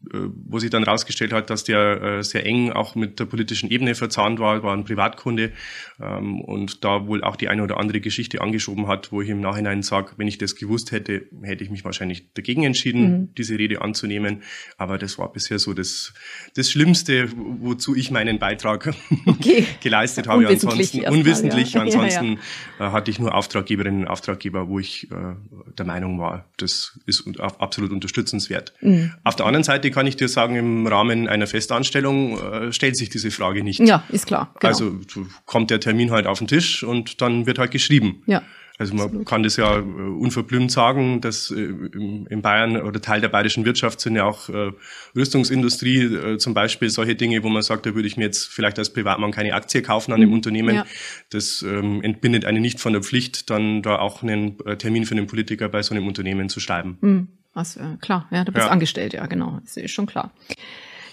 [0.46, 3.94] wo sich dann rausgestellt hat, dass der äh, sehr eng auch mit der politischen Ebene
[3.94, 5.53] verzahnt war, war ein Privatkunde
[6.00, 9.40] ähm, und da wohl auch die eine oder andere Geschichte angeschoben hat, wo ich im
[9.40, 13.35] Nachhinein sage, wenn ich das gewusst hätte, hätte ich mich wahrscheinlich dagegen entschieden, mhm.
[13.37, 14.42] diese Rede anzunehmen.
[14.77, 16.14] Aber das war bisher so das,
[16.55, 18.94] das Schlimmste, wozu ich meinen Beitrag
[19.27, 19.66] okay.
[19.83, 20.46] geleistet habe.
[20.48, 21.64] Ansonsten unwissentlich.
[21.74, 21.81] Ja.
[21.81, 22.38] Ansonsten ja,
[22.79, 22.88] ja.
[22.88, 25.35] Äh, hatte ich nur Auftraggeberinnen und Auftraggeber, wo ich äh,
[25.77, 28.74] der Meinung war, das ist absolut unterstützenswert.
[28.81, 29.12] Mhm.
[29.24, 32.94] Auf der anderen Seite kann kann ich dir sagen, im Rahmen einer Festanstellung äh, stellt
[32.94, 33.80] sich diese Frage nicht.
[33.80, 34.54] Ja, ist klar.
[34.60, 34.68] Genau.
[34.68, 34.98] Also
[35.46, 38.22] kommt der Termin halt auf den Tisch und dann wird halt geschrieben.
[38.26, 38.42] Ja.
[38.76, 39.26] Also man Absolut.
[39.26, 43.98] kann das ja äh, unverblümt sagen, dass äh, in Bayern oder Teil der bayerischen Wirtschaft
[43.98, 44.72] sind ja auch äh,
[45.16, 48.92] Rüstungsindustrie zum Beispiel solche Dinge, wo man sagt, da würde ich mir jetzt vielleicht als
[48.92, 50.34] Privatmann keine Aktie kaufen an dem mhm.
[50.34, 50.74] Unternehmen.
[50.74, 50.86] Ja.
[51.30, 55.28] Das ähm, entbindet einen nicht von der Pflicht, dann da auch einen Termin für einen
[55.28, 56.98] Politiker bei so einem Unternehmen zu schreiben.
[57.00, 57.28] Mhm.
[57.56, 58.72] Äh, klar, ja, du bist ja.
[58.72, 60.32] angestellt, ja, genau, das ist schon klar.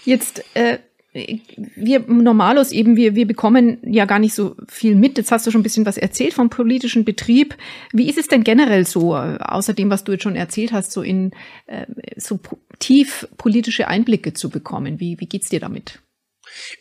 [0.04, 0.78] Jetzt äh,
[1.12, 5.18] wir Normalos eben, wir, wir bekommen ja gar nicht so viel mit.
[5.18, 7.54] Jetzt hast du schon ein bisschen was erzählt vom politischen Betrieb.
[7.92, 11.02] Wie ist es denn generell so, außer dem, was du jetzt schon erzählt hast, so
[11.02, 11.32] in
[11.66, 12.40] äh, so
[12.78, 15.00] tief politische Einblicke zu bekommen?
[15.00, 16.00] Wie, wie geht's dir damit?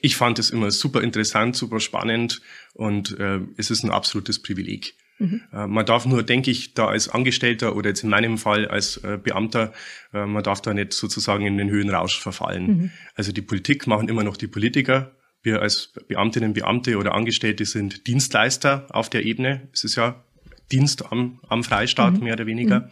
[0.02, 2.42] Ich fand es immer super interessant, super spannend
[2.74, 4.96] und äh, es ist ein absolutes Privileg.
[5.22, 5.42] Mhm.
[5.54, 8.98] Äh, man darf nur, denke ich, da als Angestellter oder jetzt in meinem Fall als
[8.98, 9.72] äh, Beamter,
[10.14, 12.68] äh, man darf da nicht sozusagen in den Höhenrausch verfallen.
[12.68, 12.92] Mhm.
[13.16, 15.16] Also die Politik machen immer noch die Politiker.
[15.44, 19.70] Wir als Beamtinnen, Beamte oder Angestellte sind Dienstleister auf der Ebene.
[19.74, 20.24] Es ist ja
[20.72, 22.24] Dienst am, am Freistaat, mhm.
[22.24, 22.80] mehr oder weniger.
[22.82, 22.90] Mhm.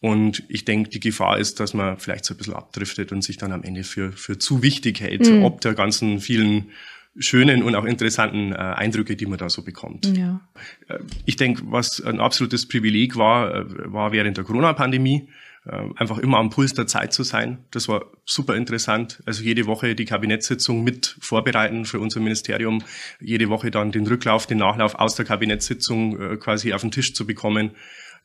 [0.00, 3.36] Und ich denke, die Gefahr ist, dass man vielleicht so ein bisschen abdriftet und sich
[3.36, 5.44] dann am Ende für, für zu wichtig hält, mhm.
[5.44, 6.70] ob der ganzen vielen
[7.18, 10.06] schönen und auch interessanten äh, Eindrücke, die man da so bekommt.
[10.16, 10.40] Ja.
[10.88, 15.28] Äh, ich denke, was ein absolutes Privileg war, äh, war während der Corona-Pandemie,
[15.66, 17.64] äh, einfach immer am Puls der Zeit zu sein.
[17.72, 19.22] Das war super interessant.
[19.26, 22.82] Also jede Woche die Kabinettssitzung mit vorbereiten für unser Ministerium,
[23.20, 27.26] jede Woche dann den Rücklauf, den Nachlauf aus der Kabinettssitzung quasi auf den Tisch zu
[27.26, 27.72] bekommen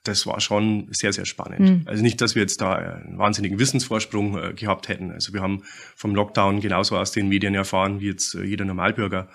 [0.07, 1.59] das war schon sehr, sehr spannend.
[1.59, 1.81] Mhm.
[1.85, 5.11] Also nicht, dass wir jetzt da einen wahnsinnigen Wissensvorsprung äh, gehabt hätten.
[5.11, 5.63] Also wir haben
[5.95, 9.29] vom Lockdown genauso aus den Medien erfahren wie jetzt äh, jeder Normalbürger.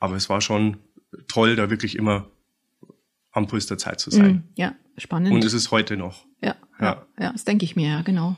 [0.00, 0.78] Aber es war schon
[1.28, 2.28] toll, da wirklich immer
[3.32, 4.32] am Puls der Zeit zu sein.
[4.32, 4.42] Mhm.
[4.54, 5.32] Ja, spannend.
[5.32, 6.24] Und es ist heute noch.
[6.42, 8.36] Ja, ja, ja, das denke ich mir, ja, genau.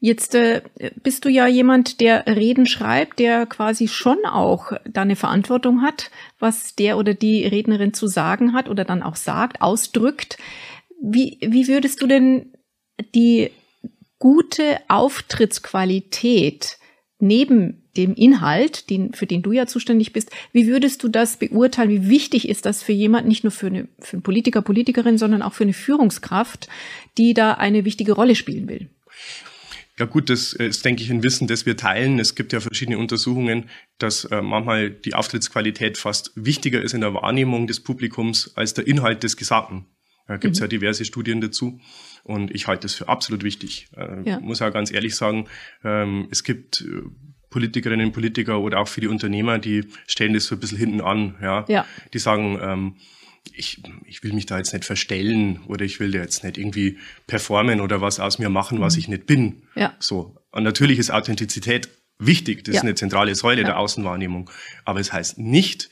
[0.00, 0.62] Jetzt äh,
[1.02, 6.12] bist du ja jemand, der Reden schreibt, der quasi schon auch da eine Verantwortung hat,
[6.38, 10.38] was der oder die Rednerin zu sagen hat oder dann auch sagt, ausdrückt.
[11.00, 12.52] Wie, wie würdest du denn
[13.14, 13.50] die
[14.18, 16.78] gute Auftrittsqualität
[17.20, 21.90] neben dem Inhalt, den, für den du ja zuständig bist, wie würdest du das beurteilen?
[21.90, 25.42] Wie wichtig ist das für jemand, nicht nur für, eine, für einen Politiker, Politikerin, sondern
[25.42, 26.68] auch für eine Führungskraft,
[27.16, 28.88] die da eine wichtige Rolle spielen will?
[29.98, 32.20] Ja gut, das ist, denke ich, ein Wissen, das wir teilen.
[32.20, 37.14] Es gibt ja verschiedene Untersuchungen, dass äh, manchmal die Auftrittsqualität fast wichtiger ist in der
[37.14, 39.86] Wahrnehmung des Publikums als der Inhalt des Gesagten.
[40.28, 40.64] Da gibt es mhm.
[40.64, 41.80] ja diverse Studien dazu.
[42.22, 43.88] Und ich halte das für absolut wichtig.
[43.96, 44.40] Äh, ja.
[44.40, 45.48] Muss auch ganz ehrlich sagen,
[45.82, 47.02] ähm, es gibt äh,
[47.50, 51.00] Politikerinnen und Politiker oder auch für die Unternehmer, die stellen das so ein bisschen hinten
[51.00, 51.36] an.
[51.40, 51.64] Ja?
[51.68, 51.86] ja.
[52.12, 52.96] Die sagen, ähm,
[53.54, 56.98] ich, ich will mich da jetzt nicht verstellen oder ich will da jetzt nicht irgendwie
[57.26, 58.98] performen oder was aus mir machen, was mhm.
[59.00, 59.62] ich nicht bin.
[59.74, 59.94] Ja.
[59.98, 60.36] So.
[60.50, 61.88] Und natürlich ist Authentizität
[62.18, 62.64] wichtig.
[62.64, 62.80] Das ja.
[62.80, 63.68] ist eine zentrale Säule ja.
[63.68, 64.50] der Außenwahrnehmung.
[64.84, 65.88] Aber es heißt nicht,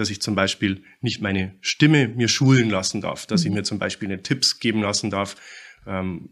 [0.00, 3.46] dass ich zum Beispiel nicht meine Stimme mir schulen lassen darf, dass mhm.
[3.48, 5.36] ich mir zum Beispiel eine Tipps geben lassen darf,
[5.86, 6.30] ähm,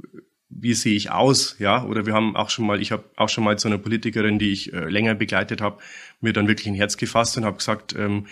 [0.49, 1.85] wie sehe ich aus, ja?
[1.85, 4.53] Oder wir haben auch schon mal, ich habe auch schon mal zu einer Politikerin, die
[4.53, 5.83] ich äh, länger begleitet habe,
[6.21, 8.27] mir dann wirklich ein Herz gefasst und habe gesagt, ähm,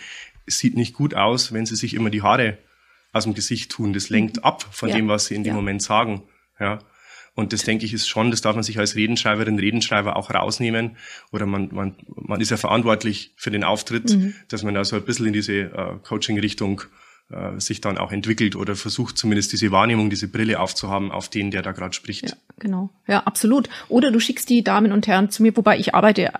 [0.45, 2.57] es sieht nicht gut aus, wenn Sie sich immer die Haare
[3.11, 3.93] aus dem Gesicht tun.
[3.93, 4.43] Das lenkt mhm.
[4.43, 4.95] ab von ja.
[4.95, 5.55] dem, was Sie in dem ja.
[5.55, 6.23] Moment sagen,
[6.59, 6.79] ja.
[7.35, 10.95] Und das denke ich ist schon, das darf man sich als Redenschreiberin, Redenschreiber auch rausnehmen.
[11.31, 14.33] Oder man, man, man ist ja verantwortlich für den Auftritt, mhm.
[14.47, 16.81] dass man da so ein bisschen in diese äh, Coaching-Richtung
[17.29, 21.51] äh, sich dann auch entwickelt oder versucht zumindest diese Wahrnehmung, diese Brille aufzuhaben auf den,
[21.51, 22.29] der da gerade spricht.
[22.29, 22.89] Ja, genau.
[23.07, 23.67] Ja, absolut.
[23.89, 26.31] Oder du schickst die Damen und Herren zu mir, wobei ich arbeite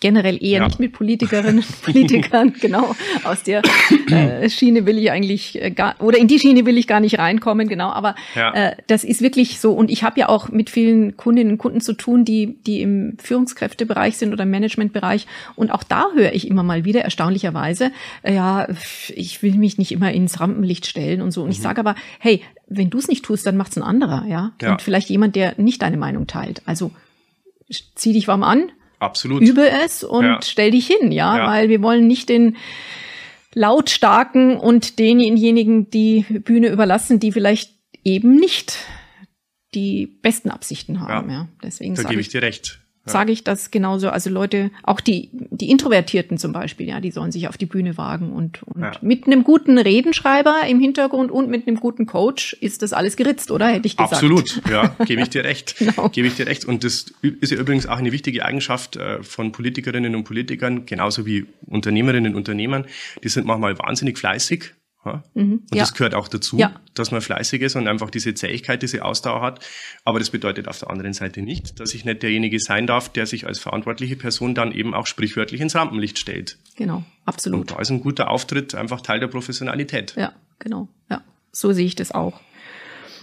[0.00, 0.66] generell eher ja.
[0.66, 2.96] nicht mit Politikerinnen und Politikern, genau.
[3.22, 3.62] Aus der
[4.10, 7.18] äh, Schiene will ich eigentlich äh, gar, oder in die Schiene will ich gar nicht
[7.18, 7.90] reinkommen, genau.
[7.90, 8.52] Aber ja.
[8.52, 9.72] äh, das ist wirklich so.
[9.72, 13.16] Und ich habe ja auch mit vielen Kundinnen und Kunden zu tun, die, die im
[13.22, 15.26] Führungskräftebereich sind oder im Managementbereich.
[15.54, 18.66] Und auch da höre ich immer mal wieder, erstaunlicherweise, äh, ja,
[19.14, 21.42] ich will mich nicht immer ins Rampenlicht stellen und so.
[21.42, 21.52] Und mhm.
[21.52, 24.52] ich sage aber, hey, wenn du es nicht tust, dann macht's ein anderer, ja?
[24.62, 24.72] ja.
[24.72, 26.62] Und vielleicht jemand, der nicht deine Meinung teilt.
[26.64, 26.92] Also
[27.94, 29.42] zieh dich warm an, Absolut.
[29.42, 30.40] Übe es und ja.
[30.42, 31.38] stell dich hin, ja?
[31.38, 32.56] ja, weil wir wollen nicht den
[33.54, 38.76] lautstarken und denjenigen die Bühne überlassen, die vielleicht eben nicht
[39.74, 41.30] die besten Absichten haben.
[41.30, 41.48] Ja, ja.
[41.62, 44.10] deswegen da gebe ich dir recht sage ich das genauso.
[44.10, 47.96] Also Leute, auch die, die Introvertierten zum Beispiel, ja, die sollen sich auf die Bühne
[47.96, 48.92] wagen und, und ja.
[49.00, 53.50] mit einem guten Redenschreiber im Hintergrund und mit einem guten Coach ist das alles geritzt,
[53.50, 53.68] oder?
[53.68, 54.14] Hätte ich gesagt.
[54.14, 55.76] Absolut, ja, gebe ich dir recht.
[55.78, 56.08] genau.
[56.08, 56.64] Gebe ich dir recht.
[56.64, 61.26] Und das ist ja übrigens auch eine wichtige Eigenschaft äh, von Politikerinnen und Politikern, genauso
[61.26, 62.86] wie Unternehmerinnen und Unternehmern.
[63.24, 64.79] Die sind manchmal wahnsinnig fleißig Ja?
[65.04, 65.80] Mhm, und ja.
[65.82, 66.74] das gehört auch dazu, ja.
[66.94, 69.64] dass man fleißig ist und einfach diese Zähigkeit, diese Ausdauer hat.
[70.04, 73.26] Aber das bedeutet auf der anderen Seite nicht, dass ich nicht derjenige sein darf, der
[73.26, 76.58] sich als verantwortliche Person dann eben auch sprichwörtlich ins Rampenlicht stellt.
[76.76, 77.60] Genau, absolut.
[77.60, 80.14] Und da ist ein guter Auftritt einfach Teil der Professionalität.
[80.16, 80.88] Ja, genau.
[81.08, 82.40] Ja, so sehe ich das auch.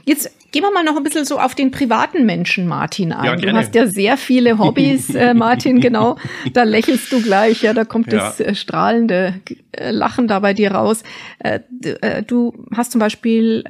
[0.07, 3.25] Jetzt gehen wir mal noch ein bisschen so auf den privaten Menschen, Martin, ein.
[3.25, 6.15] Ja, du hast ja sehr viele Hobbys, äh, Martin, genau.
[6.53, 8.19] Da lächelst du gleich, ja, da kommt ja.
[8.19, 9.41] das äh, strahlende
[9.73, 11.03] äh, Lachen da bei dir raus.
[11.39, 11.59] Äh,
[11.99, 13.65] äh, du hast zum Beispiel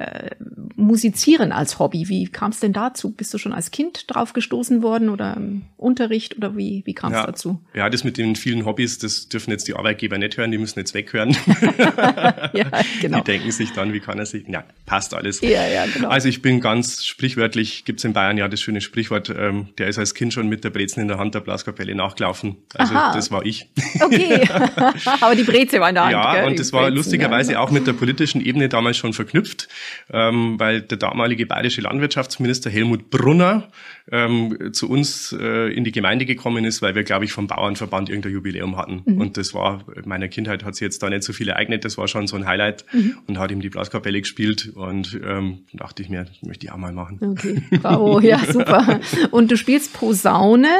[0.80, 2.08] Musizieren als Hobby.
[2.08, 3.10] Wie kam es denn dazu?
[3.10, 7.12] Bist du schon als Kind drauf gestoßen worden oder im Unterricht oder wie, wie kam
[7.12, 7.60] es ja, dazu?
[7.74, 10.78] Ja, das mit den vielen Hobbys, das dürfen jetzt die Arbeitgeber nicht hören, die müssen
[10.78, 11.30] jetzt weghören.
[12.52, 13.18] ja, genau.
[13.18, 15.40] Die denken sich dann, wie kann er sich, ja, passt alles.
[15.40, 16.10] Ja, ja, genau.
[16.10, 19.98] Also ich bin ganz sprichwörtlich, gibt's in Bayern ja das schöne Sprichwort, ähm, der ist
[19.98, 22.56] als Kind schon mit der Brezen in der Hand der Blaskapelle nachgelaufen.
[22.74, 23.14] Also Aha.
[23.14, 23.68] das war ich.
[24.00, 24.48] Okay,
[25.20, 26.12] aber die Breze war in der Hand.
[26.12, 26.44] Ja, gell?
[26.46, 29.68] und das war lustigerweise auch mit der politischen Ebene damals schon verknüpft,
[30.12, 33.68] ähm, weil der damalige bayerische Landwirtschaftsminister Helmut Brunner
[34.10, 38.08] ähm, zu uns äh, in die Gemeinde gekommen ist, weil wir, glaube ich, vom Bauernverband
[38.08, 39.02] irgendein Jubiläum hatten.
[39.04, 39.20] Mhm.
[39.20, 41.98] Und das war, in meiner Kindheit hat sich jetzt da nicht so viel ereignet, das
[41.98, 43.18] war schon so ein Highlight mhm.
[43.26, 46.92] und hat ihm die Blaskapelle gespielt und ähm, dachte ich mir, möchte ich auch mal
[46.92, 47.18] machen.
[47.20, 49.00] Okay, bravo, ja, super.
[49.30, 50.74] Und du spielst Posaune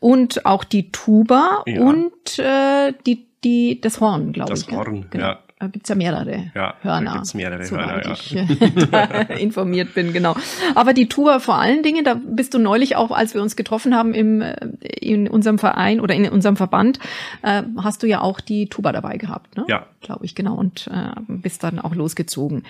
[0.00, 1.80] und auch die Tuba ja.
[1.80, 4.66] und äh, die, die, das Horn, glaube ich.
[4.66, 5.26] Das Horn, genau.
[5.26, 5.38] ja.
[5.60, 7.10] Da gibt's ja mehrere ja, Hörner.
[7.10, 8.12] Da gibt's mehrere Hörner, ja.
[8.12, 10.34] ich äh, informiert bin, genau.
[10.74, 13.94] Aber die Tour vor allen Dingen, da bist du neulich auch, als wir uns getroffen
[13.94, 16.98] haben im, äh, in unserem Verein oder in unserem Verband,
[17.42, 19.66] äh, hast du ja auch die Tuba dabei gehabt, ne?
[19.68, 19.86] Ja.
[20.00, 20.54] Glaube ich, genau.
[20.54, 22.62] Und äh, bist dann auch losgezogen.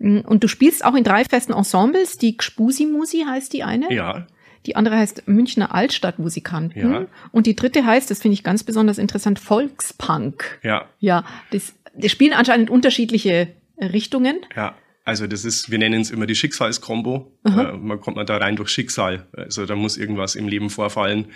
[0.00, 2.18] Mm, und du spielst auch in drei festen Ensembles.
[2.18, 3.94] Die Gspusi Musi heißt die eine.
[3.94, 4.26] Ja.
[4.66, 6.92] Die andere heißt Münchner Altstadtmusikanten.
[6.92, 7.06] Ja.
[7.30, 10.60] Und die dritte heißt, das finde ich ganz besonders interessant, Volkspunk.
[10.62, 10.86] Ja.
[10.98, 14.40] Ja, das die spielen anscheinend unterschiedliche Richtungen.
[14.56, 14.76] Ja.
[15.04, 17.36] Also das ist, wir nennen es immer die Schicksalskombo.
[17.44, 19.26] Äh, man kommt man da rein durch Schicksal.
[19.32, 21.26] Also da muss irgendwas im Leben vorfallen.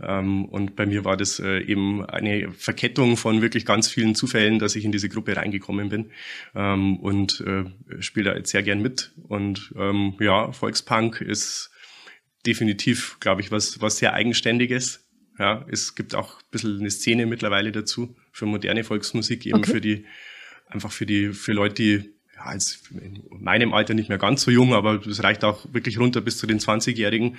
[0.00, 4.60] Ähm, und bei mir war das äh, eben eine Verkettung von wirklich ganz vielen Zufällen,
[4.60, 6.10] dass ich in diese Gruppe reingekommen bin.
[6.54, 7.64] Ähm, und äh,
[8.00, 9.12] spiele da jetzt sehr gern mit.
[9.26, 11.70] Und ähm, ja, Volkspunk ist
[12.46, 15.04] definitiv, glaube ich, was, was sehr Eigenständiges.
[15.38, 19.70] Ja, es gibt auch ein bisschen eine Szene mittlerweile dazu für moderne Volksmusik, eben okay.
[19.70, 20.04] für die,
[20.68, 24.50] einfach für die, für Leute, die ja, jetzt in meinem Alter nicht mehr ganz so
[24.50, 27.38] jung, aber das reicht auch wirklich runter bis zu den 20-Jährigen,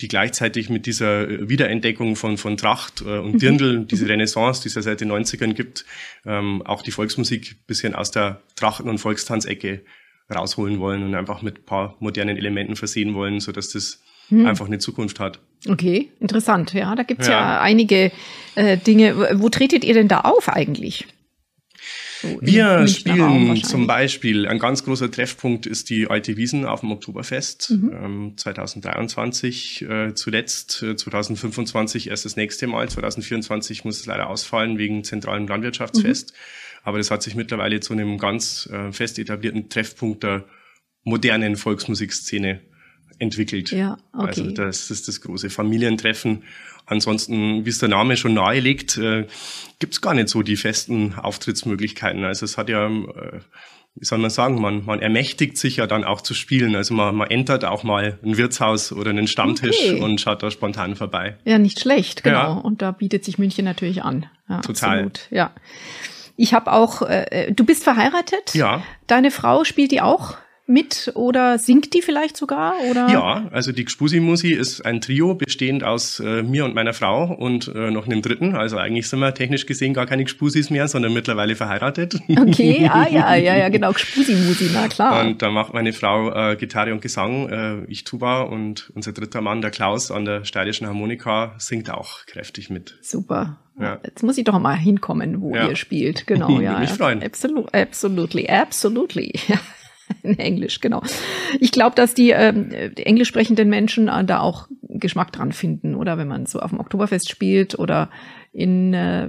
[0.00, 3.38] die gleichzeitig mit dieser Wiederentdeckung von, von Tracht äh, und mhm.
[3.38, 4.12] Dirndl, diese mhm.
[4.12, 5.84] Renaissance, die es ja seit den 90ern gibt,
[6.24, 9.82] ähm, auch die Volksmusik bisschen aus der Trachten- und Volkstanzecke
[10.32, 14.46] rausholen wollen und einfach mit paar modernen Elementen versehen wollen, so dass das hm.
[14.46, 15.40] einfach eine Zukunft hat.
[15.66, 16.72] Okay, interessant.
[16.72, 17.32] Ja, da gibt's ja.
[17.32, 18.12] ja einige
[18.54, 19.40] äh, Dinge.
[19.40, 21.06] Wo tretet ihr denn da auf eigentlich?
[22.20, 26.90] So wir spielen zum Beispiel, ein ganz großer Treffpunkt ist die Alte Wiesen auf dem
[26.90, 27.92] Oktoberfest mhm.
[27.92, 34.78] ähm, 2023 äh, zuletzt, äh, 2025 erst das nächste Mal, 2024 muss es leider ausfallen
[34.78, 36.32] wegen zentralen Landwirtschaftsfest.
[36.32, 36.36] Mhm.
[36.82, 40.44] Aber das hat sich mittlerweile zu einem ganz äh, fest etablierten Treffpunkt der
[41.04, 42.60] modernen Volksmusikszene
[43.18, 43.70] entwickelt.
[43.70, 44.26] Ja, okay.
[44.26, 46.44] Also das ist das große Familientreffen.
[46.86, 49.26] Ansonsten, wie es der Name schon nahelegt, äh,
[49.78, 52.24] gibt es gar nicht so die festen Auftrittsmöglichkeiten.
[52.24, 53.40] Also es hat ja, äh,
[53.94, 56.74] wie soll man sagen, man, man ermächtigt sich ja dann auch zu spielen.
[56.76, 60.00] Also man, man entert auch mal ein Wirtshaus oder einen Stammtisch okay.
[60.00, 61.36] und schaut da spontan vorbei.
[61.44, 62.38] Ja, nicht schlecht, genau.
[62.38, 62.52] Ja.
[62.52, 64.26] Und da bietet sich München natürlich an.
[64.48, 64.90] Ja, Total.
[64.90, 65.20] Absolut.
[65.30, 65.50] Ja.
[66.36, 68.54] Ich habe auch, äh, du bist verheiratet?
[68.54, 68.82] Ja.
[69.08, 70.38] Deine Frau spielt die auch?
[70.68, 72.74] Mit oder singt die vielleicht sogar?
[72.90, 73.08] Oder?
[73.08, 77.34] Ja, also die Gspusi Musi ist ein Trio bestehend aus äh, mir und meiner Frau
[77.34, 78.54] und äh, noch einem dritten.
[78.54, 82.20] Also eigentlich sind wir technisch gesehen gar keine Gspusis mehr, sondern mittlerweile verheiratet.
[82.28, 85.26] Okay, ah ja, ja, ja, genau, Gspusi Musi, na klar.
[85.26, 89.40] Und da macht meine Frau äh, Gitarre und Gesang, äh, ich Tuba und unser dritter
[89.40, 92.98] Mann, der Klaus, an der steirischen Harmonika singt auch kräftig mit.
[93.00, 93.58] Super.
[93.80, 94.00] Ja.
[94.04, 95.68] Jetzt muss ich doch mal hinkommen, wo ja.
[95.68, 96.26] ihr spielt.
[96.26, 96.78] Genau, ja.
[96.78, 97.22] Mich freuen.
[97.22, 99.32] Absolut, absolutely, absolutely.
[100.22, 101.02] in Englisch, genau.
[101.60, 105.94] Ich glaube, dass die, ähm, die englisch sprechenden Menschen äh, da auch Geschmack dran finden,
[105.94, 108.10] oder wenn man so auf dem Oktoberfest spielt oder
[108.52, 109.28] in äh,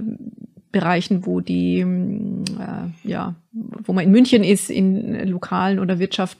[0.72, 6.38] Bereichen, wo die, äh, ja, wo man in München ist, in Lokalen oder Wirtschaft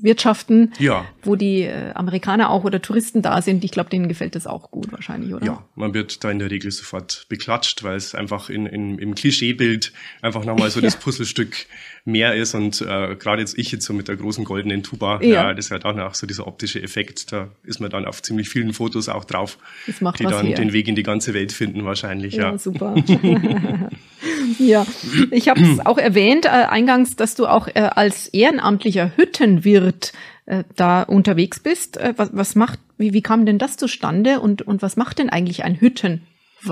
[0.00, 1.06] Wirtschaften, ja.
[1.22, 3.64] wo die äh, Amerikaner auch oder Touristen da sind.
[3.64, 5.46] Ich glaube, denen gefällt das auch gut wahrscheinlich, oder?
[5.46, 9.14] Ja, man wird da in der Regel sofort beklatscht, weil es einfach in, in, im
[9.14, 10.84] Klischeebild einfach nochmal so ja.
[10.86, 11.66] das Puzzlestück
[12.04, 12.54] mehr ist.
[12.54, 15.28] Und äh, gerade jetzt ich jetzt so mit der großen goldenen Tuba, ja.
[15.28, 17.32] ja das ist halt auch noch so dieser optische Effekt.
[17.32, 20.56] Da ist man dann auf ziemlich vielen Fotos auch drauf, die dann her.
[20.56, 22.34] den Weg in die ganze Welt finden wahrscheinlich.
[22.34, 22.58] Ja, ja.
[22.58, 22.94] super.
[24.58, 24.86] Ja,
[25.30, 30.12] ich habe es auch erwähnt äh, eingangs, dass du auch äh, als ehrenamtlicher Hüttenwirt
[30.46, 31.96] äh, da unterwegs bist.
[31.96, 35.30] Äh, was, was macht, wie, wie kam denn das zustande und, und was macht denn
[35.30, 36.22] eigentlich ein Hütten?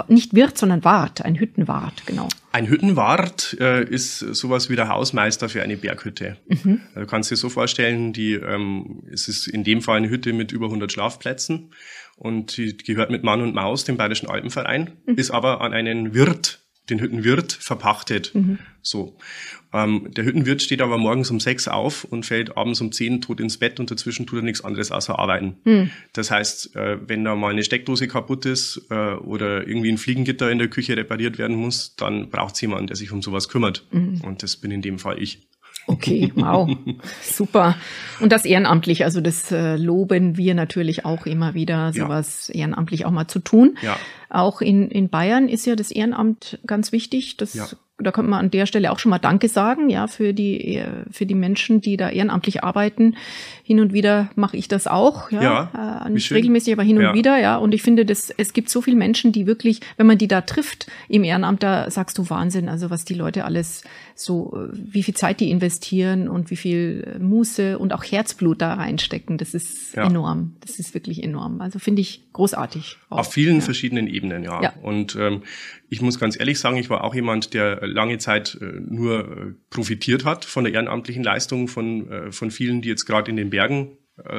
[0.06, 2.28] Nicht Wirt, sondern Wart, ein Hüttenwart, genau.
[2.52, 6.36] Ein Hüttenwart äh, ist sowas wie der Hausmeister für eine Berghütte.
[6.46, 6.80] Mhm.
[6.94, 10.52] Du kannst dir so vorstellen, die, ähm, es ist in dem Fall eine Hütte mit
[10.52, 11.72] über 100 Schlafplätzen
[12.16, 15.14] und die gehört mit Mann und Maus dem Bayerischen Alpenverein, mhm.
[15.14, 16.59] ist aber an einen Wirt
[16.90, 18.34] den Hüttenwirt verpachtet.
[18.34, 18.58] Mhm.
[18.82, 19.16] So.
[19.72, 23.40] Ähm, der Hüttenwirt steht aber morgens um sechs auf und fällt abends um zehn tot
[23.40, 25.56] ins Bett und dazwischen tut er nichts anderes außer arbeiten.
[25.64, 25.90] Mhm.
[26.12, 30.50] Das heißt, äh, wenn da mal eine Steckdose kaputt ist äh, oder irgendwie ein Fliegengitter
[30.50, 33.86] in der Küche repariert werden muss, dann braucht es jemanden, der sich um sowas kümmert.
[33.92, 34.22] Mhm.
[34.22, 35.46] Und das bin in dem Fall ich.
[35.86, 36.70] Okay, wow,
[37.22, 37.76] super.
[38.20, 42.60] Und das ehrenamtlich, also das äh, loben wir natürlich auch immer wieder, sowas ja.
[42.60, 43.76] ehrenamtlich auch mal zu tun.
[43.82, 43.96] Ja.
[44.28, 47.36] Auch in, in Bayern ist ja das Ehrenamt ganz wichtig.
[47.36, 47.66] Das ja
[48.02, 51.26] da könnte man an der Stelle auch schon mal Danke sagen, ja, für die, für
[51.26, 53.16] die Menschen, die da ehrenamtlich arbeiten.
[53.70, 57.04] Hin und wieder mache ich das auch, ja, ja äh, nicht regelmäßig, aber hin und
[57.04, 57.14] ja.
[57.14, 57.56] wieder, ja.
[57.56, 60.40] Und ich finde, das, es gibt so viele Menschen, die wirklich, wenn man die da
[60.40, 63.84] trifft im Ehrenamt, da sagst du Wahnsinn, also was die Leute alles
[64.16, 69.38] so, wie viel Zeit die investieren und wie viel Muße und auch Herzblut da reinstecken.
[69.38, 70.04] Das ist ja.
[70.04, 70.56] enorm.
[70.62, 71.60] Das ist wirklich enorm.
[71.60, 72.98] Also finde ich großartig.
[73.08, 73.18] Auch.
[73.18, 74.60] Auf vielen verschiedenen Ebenen, ja.
[74.62, 74.74] ja.
[74.82, 75.42] Und ähm,
[75.88, 79.24] ich muss ganz ehrlich sagen, ich war auch jemand, der lange Zeit äh, nur äh,
[79.70, 83.50] profitiert hat von der ehrenamtlichen Leistung von, äh, von vielen, die jetzt gerade in den
[83.50, 83.59] Bergen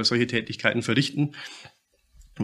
[0.02, 1.36] solche Tätigkeiten verrichten.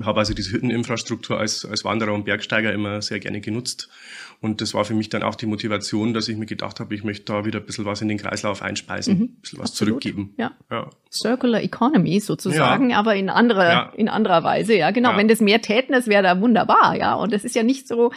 [0.02, 3.90] Ich habe also diese Hütteninfrastruktur als, als Wanderer und Bergsteiger immer sehr gerne genutzt
[4.40, 7.04] und das war für mich dann auch die Motivation, dass ich mir gedacht habe, ich
[7.04, 9.24] möchte da wieder ein bisschen was in den Kreislauf einspeisen, mhm.
[9.24, 10.04] ein bisschen was Absolut.
[10.04, 10.36] zurückgeben.
[10.38, 10.52] Ja.
[10.70, 10.90] ja.
[11.12, 13.00] Circular Economy sozusagen, ja.
[13.00, 13.94] aber in anderer, ja.
[13.96, 14.76] in anderer Weise.
[14.76, 15.18] Ja, genau.
[15.18, 16.96] Wenn das mehr täten, das wäre da wunderbar.
[16.96, 18.12] Ja, und das ist ja nicht so,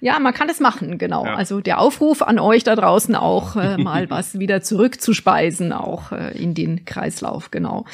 [0.00, 0.98] ja, man kann das machen.
[0.98, 1.22] Genau.
[1.22, 6.36] Also der Aufruf an euch da draußen auch äh, mal was wieder zurückzuspeisen, auch äh,
[6.36, 7.50] in den Kreislauf.
[7.50, 7.86] Genau.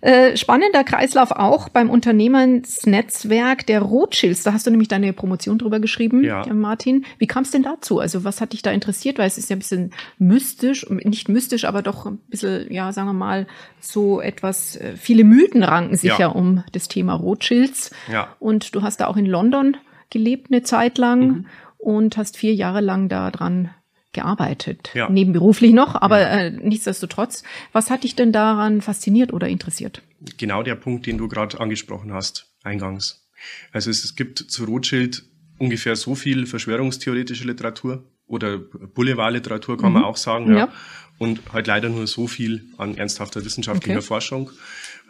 [0.00, 4.42] Äh, spannender Kreislauf auch beim Unternehmensnetzwerk der Rothschilds.
[4.42, 6.46] Da hast du nämlich deine Promotion drüber geschrieben, ja.
[6.52, 7.04] Martin.
[7.18, 7.98] Wie kam es denn dazu?
[7.98, 9.18] Also was hat dich da interessiert?
[9.18, 13.08] Weil es ist ja ein bisschen mystisch, nicht mystisch, aber doch ein bisschen, ja, sagen
[13.08, 13.46] wir mal,
[13.80, 17.90] so etwas, äh, viele Mythen ranken sich ja, ja um das Thema Rothschilds.
[18.10, 18.36] Ja.
[18.38, 19.76] Und du hast da auch in London
[20.10, 21.46] gelebt eine Zeit lang mhm.
[21.78, 23.70] und hast vier Jahre lang da dran
[24.12, 25.08] gearbeitet, ja.
[25.08, 26.28] nebenberuflich noch, aber ja.
[26.28, 27.42] äh, nichtsdestotrotz.
[27.72, 30.02] Was hat dich denn daran fasziniert oder interessiert?
[30.38, 33.28] Genau der Punkt, den du gerade angesprochen hast, eingangs.
[33.72, 35.24] Also es, es gibt zu Rothschild
[35.58, 39.94] ungefähr so viel verschwörungstheoretische Literatur oder Boulevardliteratur kann mhm.
[39.94, 40.58] man auch sagen, ja.
[40.58, 40.72] ja.
[41.18, 44.06] Und halt leider nur so viel an ernsthafter wissenschaftlicher okay.
[44.06, 44.50] Forschung,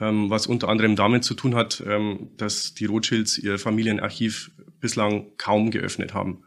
[0.00, 5.26] ähm, was unter anderem damit zu tun hat, ähm, dass die Rothschilds ihr Familienarchiv bislang
[5.37, 6.44] kaum geöffnet haben.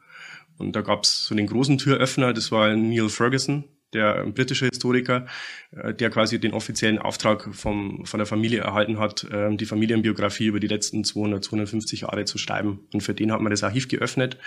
[0.57, 5.25] Und da gab es so den großen Türöffner, das war Neil Ferguson, der britische Historiker,
[5.71, 10.45] äh, der quasi den offiziellen Auftrag vom, von der Familie erhalten hat, ähm, die Familienbiografie
[10.45, 12.79] über die letzten 200, 250 Jahre zu schreiben.
[12.93, 14.37] Und für den hat man das Archiv geöffnet.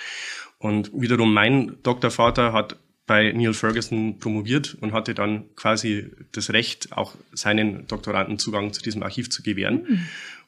[0.58, 6.92] Und wiederum mein Doktorvater hat bei Neil Ferguson promoviert und hatte dann quasi das Recht,
[6.92, 9.86] auch seinen Doktoranden Zugang zu diesem Archiv zu gewähren.
[9.86, 10.06] Mhm.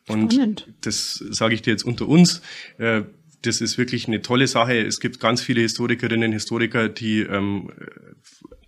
[0.08, 2.40] Und das sage ich dir jetzt unter uns.
[2.78, 3.02] Äh,
[3.46, 4.78] das ist wirklich eine tolle Sache.
[4.78, 7.70] Es gibt ganz viele Historikerinnen und Historiker, die ähm,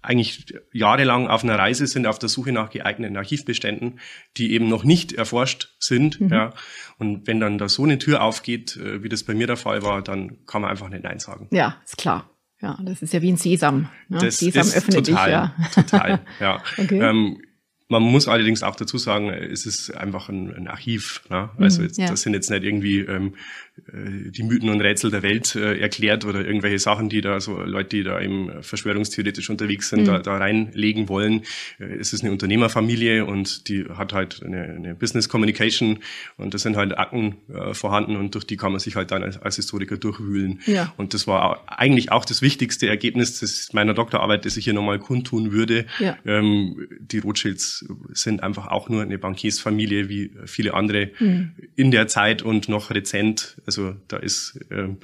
[0.02, 4.00] eigentlich jahrelang auf einer Reise sind, auf der Suche nach geeigneten Archivbeständen,
[4.36, 6.20] die eben noch nicht erforscht sind.
[6.20, 6.28] Mhm.
[6.28, 6.54] Ja.
[6.98, 9.82] Und wenn dann da so eine Tür aufgeht, äh, wie das bei mir der Fall
[9.82, 11.48] war, dann kann man einfach nicht Nein sagen.
[11.50, 12.30] Ja, ist klar.
[12.60, 13.88] Ja, das ist ja wie ein Sesam.
[14.08, 14.18] Ne?
[14.18, 15.82] Das Sesam ist öffnet total, dich, ja.
[15.82, 16.62] total, ja.
[16.76, 17.00] Okay.
[17.00, 17.40] Ähm,
[17.88, 21.22] man muss allerdings auch dazu sagen, es ist einfach ein, ein Archiv.
[21.30, 21.50] Ne?
[21.56, 22.08] Also mhm, jetzt, ja.
[22.08, 26.24] das sind jetzt nicht irgendwie ähm, äh, die Mythen und Rätsel der Welt äh, erklärt
[26.24, 30.06] oder irgendwelche Sachen, die da so Leute, die da eben verschwörungstheoretisch unterwegs sind, mhm.
[30.06, 31.42] da, da reinlegen wollen.
[31.78, 35.98] Äh, es ist eine Unternehmerfamilie und die hat halt eine, eine Business Communication
[36.36, 39.22] und das sind halt Akten äh, vorhanden und durch die kann man sich halt dann
[39.22, 40.60] als, als Historiker durchwühlen.
[40.66, 40.92] Ja.
[40.96, 44.98] Und das war eigentlich auch das wichtigste Ergebnis des, meiner Doktorarbeit, das ich hier nochmal
[44.98, 45.86] kundtun würde.
[45.98, 46.16] Ja.
[46.24, 51.52] Ähm, die Rothschilds sind einfach auch nur eine Bankiersfamilie wie viele andere mhm.
[51.76, 54.96] in der Zeit und noch rezent also da ist ähm,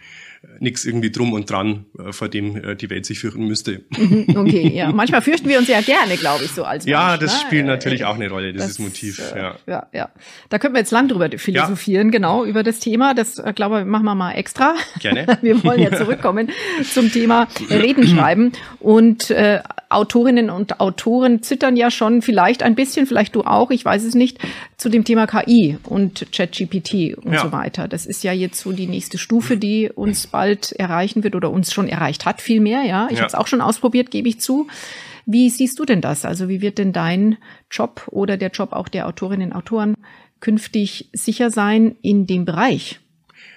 [0.60, 3.82] nichts irgendwie drum und dran, äh, vor dem äh, die Welt sich fürchten müsste.
[3.96, 4.92] Mhm, okay, ja.
[4.92, 7.40] Manchmal fürchten wir uns ja gerne, glaube ich, so als Ja, Mensch, das ne?
[7.46, 9.20] spielt natürlich äh, auch eine Rolle, dieses das, Motiv.
[9.34, 9.54] Äh, ja.
[9.66, 10.08] ja, ja.
[10.48, 12.12] Da können wir jetzt lang drüber philosophieren, ja.
[12.12, 13.14] genau, über das Thema.
[13.14, 14.74] Das, äh, glaube ich, machen wir mal extra.
[15.00, 15.38] Gerne.
[15.42, 16.50] wir wollen ja zurückkommen
[16.92, 18.52] zum Thema Reden schreiben.
[18.80, 23.84] Und äh, Autorinnen und Autoren zittern ja schon vielleicht ein bisschen, vielleicht du auch, ich
[23.84, 24.38] weiß es nicht,
[24.76, 27.42] zu dem Thema KI und ChatGPT und ja.
[27.42, 27.86] so weiter.
[27.86, 31.72] Das ist ja jetzt so die nächste Stufe, die uns bald erreichen wird oder uns
[31.72, 32.82] schon erreicht hat, viel mehr.
[32.82, 33.18] Ja, ich ja.
[33.18, 34.66] habe es auch schon ausprobiert, gebe ich zu.
[35.26, 36.24] Wie siehst du denn das?
[36.24, 37.38] Also wie wird denn dein
[37.70, 39.94] Job oder der Job auch der Autorinnen und Autoren
[40.40, 42.98] künftig sicher sein in dem Bereich?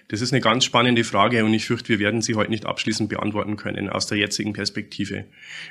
[0.08, 3.10] Das ist eine ganz spannende Frage und ich fürchte, wir werden sie heute nicht abschließend
[3.10, 5.26] beantworten können aus der jetzigen Perspektive.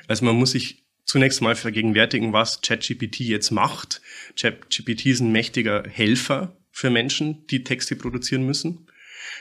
[0.08, 4.02] Also man muss sich zunächst mal vergegenwärtigen, was ChatGPT jetzt macht.
[4.38, 8.88] ChatGPT ist ein mächtiger Helfer für Menschen, die Texte produzieren müssen.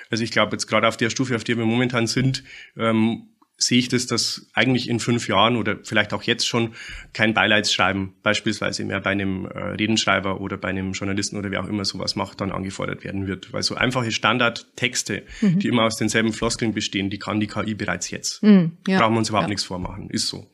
[0.10, 2.44] Also ich glaube jetzt gerade auf der Stufe, auf der wir momentan sind,
[2.78, 6.74] ähm, sehe ich das, dass eigentlich in fünf Jahren oder vielleicht auch jetzt schon
[7.14, 11.68] kein Beileidsschreiben beispielsweise mehr bei einem äh, Redenschreiber oder bei einem Journalisten oder wer auch
[11.68, 13.54] immer sowas macht, dann angefordert werden wird.
[13.54, 15.60] Weil so einfache Standardtexte, mhm.
[15.60, 18.44] die immer aus denselben Floskeln bestehen, die kann die KI bereits jetzt.
[18.44, 19.00] Mhm, ja.
[19.00, 19.50] Brauchen wir uns überhaupt ja.
[19.50, 20.10] nichts vormachen.
[20.10, 20.52] Ist so.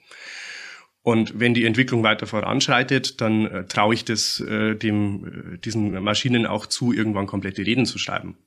[1.03, 5.91] Und wenn die Entwicklung weiter voranschreitet, dann äh, traue ich das äh, dem, äh, diesen
[6.03, 8.37] Maschinen auch zu, irgendwann komplette Reden zu schreiben.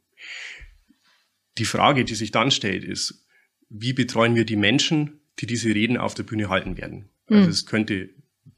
[1.59, 3.27] Die Frage, die sich dann stellt, ist,
[3.69, 7.09] wie betreuen wir die Menschen, die diese Reden auf der Bühne halten werden.
[7.29, 7.37] Mhm.
[7.37, 8.11] Also es könnte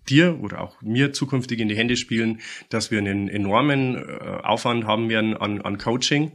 [0.09, 4.01] dir oder auch mir zukünftig in die Hände spielen, dass wir einen enormen äh,
[4.43, 6.33] Aufwand haben werden an, an Coaching,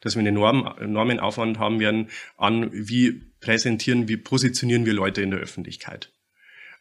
[0.00, 5.22] dass wir einen enormen, enormen Aufwand haben werden an, wie präsentieren, wie positionieren wir Leute
[5.22, 6.12] in der Öffentlichkeit.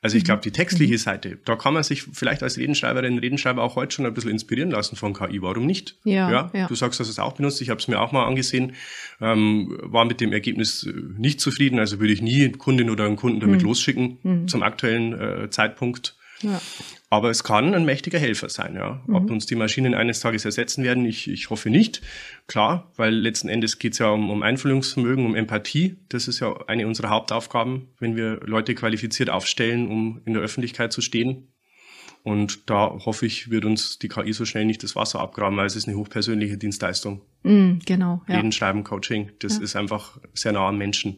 [0.03, 0.97] Also ich glaube, die textliche mhm.
[0.97, 4.69] Seite, da kann man sich vielleicht als Redenschreiberin, Redenschreiber auch heute schon ein bisschen inspirieren
[4.69, 5.41] lassen von KI.
[5.41, 5.95] Warum nicht?
[6.03, 6.67] Ja, ja, ja.
[6.67, 7.61] Du sagst, dass es auch benutzt.
[7.61, 8.73] Ich habe es mir auch mal angesehen,
[9.21, 11.79] ähm, war mit dem Ergebnis äh, nicht zufrieden.
[11.79, 13.67] Also würde ich nie eine Kundin oder einen Kunden damit mhm.
[13.67, 14.47] losschicken mhm.
[14.49, 16.17] zum aktuellen äh, Zeitpunkt.
[16.41, 16.61] Ja.
[17.09, 19.03] Aber es kann ein mächtiger Helfer sein, ja.
[19.05, 19.15] Mhm.
[19.15, 22.01] Ob uns die Maschinen eines Tages ersetzen werden, ich, ich hoffe nicht.
[22.47, 25.97] Klar, weil letzten Endes geht es ja um, um Einfühlungsvermögen, um Empathie.
[26.09, 30.91] Das ist ja eine unserer Hauptaufgaben, wenn wir Leute qualifiziert aufstellen, um in der Öffentlichkeit
[30.91, 31.53] zu stehen.
[32.23, 35.65] Und da hoffe ich, wird uns die KI so schnell nicht das Wasser abgraben, weil
[35.65, 37.21] es ist eine hochpersönliche Dienstleistung.
[37.43, 38.21] Mm, genau.
[38.27, 38.37] Ja.
[38.37, 39.63] Reden, Schreiben, Coaching, das ja.
[39.63, 41.17] ist einfach sehr nah am Menschen.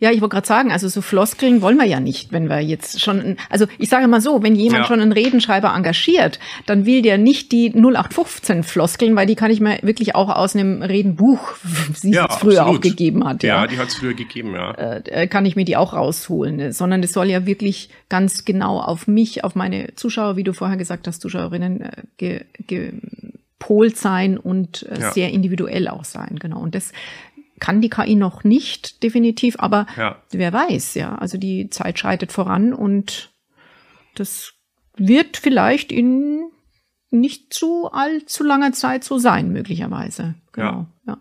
[0.00, 3.00] Ja, ich wollte gerade sagen, also so Floskeln wollen wir ja nicht, wenn wir jetzt
[3.00, 4.86] schon, also ich sage mal so, wenn jemand ja.
[4.88, 9.60] schon einen Redenschreiber engagiert, dann will der nicht die 0815 Floskeln, weil die kann ich
[9.60, 11.54] mir wirklich auch aus einem Redenbuch,
[12.02, 12.78] wie ja, es früher absolut.
[12.78, 13.42] auch gegeben hat.
[13.42, 14.72] Ja, ja die hat es früher gegeben, ja.
[14.72, 19.06] Äh, kann ich mir die auch rausholen, sondern es soll ja wirklich ganz genau auf
[19.06, 24.84] mich, auf meine Zuschauer, wie du vorher gesagt hast, Zuschauerinnen, äh, ge, gepolt sein und
[24.84, 25.12] äh, ja.
[25.12, 26.60] sehr individuell auch sein, genau.
[26.60, 26.92] Und das
[27.60, 30.22] kann die KI noch nicht definitiv, aber ja.
[30.30, 31.14] wer weiß, ja.
[31.16, 33.32] Also die Zeit schreitet voran und
[34.14, 34.54] das
[34.96, 36.50] wird vielleicht in
[37.10, 40.34] nicht zu allzu langer Zeit so sein, möglicherweise.
[40.52, 40.86] Genau.
[41.06, 41.12] Ja.
[41.12, 41.18] ja.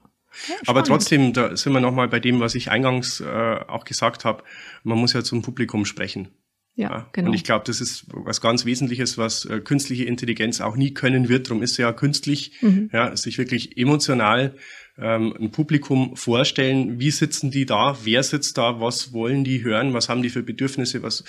[0.50, 4.26] Ja, Aber trotzdem, da sind wir nochmal bei dem, was ich eingangs äh, auch gesagt
[4.26, 4.44] habe.
[4.84, 6.30] Man muss ja zum Publikum sprechen.
[6.76, 7.28] Ja, ja, genau.
[7.28, 11.30] Und ich glaube, das ist was ganz Wesentliches, was äh, künstliche Intelligenz auch nie können
[11.30, 11.50] wird.
[11.50, 12.90] Darum ist sie ja künstlich, mhm.
[12.92, 14.56] ja, sich wirklich emotional
[14.98, 19.94] ähm, ein Publikum vorstellen, wie sitzen die da, wer sitzt da, was wollen die hören,
[19.94, 21.24] was haben die für Bedürfnisse, was,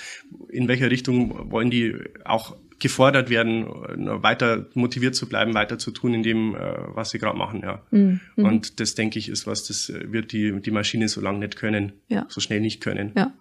[0.48, 1.94] in welcher Richtung wollen die
[2.24, 3.66] auch gefordert werden,
[4.22, 6.58] weiter motiviert zu bleiben, weiter zu tun in dem, äh,
[6.88, 7.82] was sie gerade machen, ja.
[7.90, 8.20] Mhm.
[8.36, 11.92] Und das denke ich ist was, das wird die, die Maschine so lange nicht können,
[12.08, 12.26] ja.
[12.28, 13.12] so schnell nicht können.
[13.16, 13.32] Ja.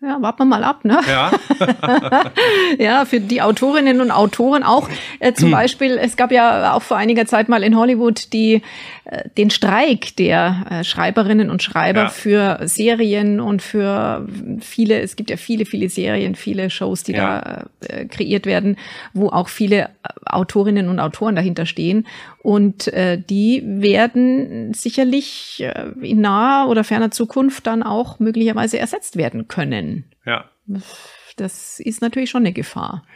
[0.00, 1.00] Ja, warten wir mal ab, ne?
[1.08, 1.32] Ja.
[2.78, 4.88] ja, für die Autorinnen und Autoren auch.
[5.18, 8.62] Äh, zum Beispiel, es gab ja auch vor einiger Zeit mal in Hollywood die,
[9.06, 12.08] äh, den Streik der äh, Schreiberinnen und Schreiber ja.
[12.10, 14.24] für Serien und für
[14.60, 17.40] viele, es gibt ja viele, viele Serien, viele Shows, die ja.
[17.40, 18.76] da äh, kreiert werden,
[19.14, 19.88] wo auch viele äh,
[20.26, 22.06] Autorinnen und Autoren dahinter stehen.
[22.40, 29.16] Und äh, die werden sicherlich äh, in naher oder ferner Zukunft dann auch möglicherweise ersetzt
[29.16, 29.97] werden können.
[30.28, 30.50] Ja.
[31.36, 33.06] Das ist natürlich schon eine Gefahr.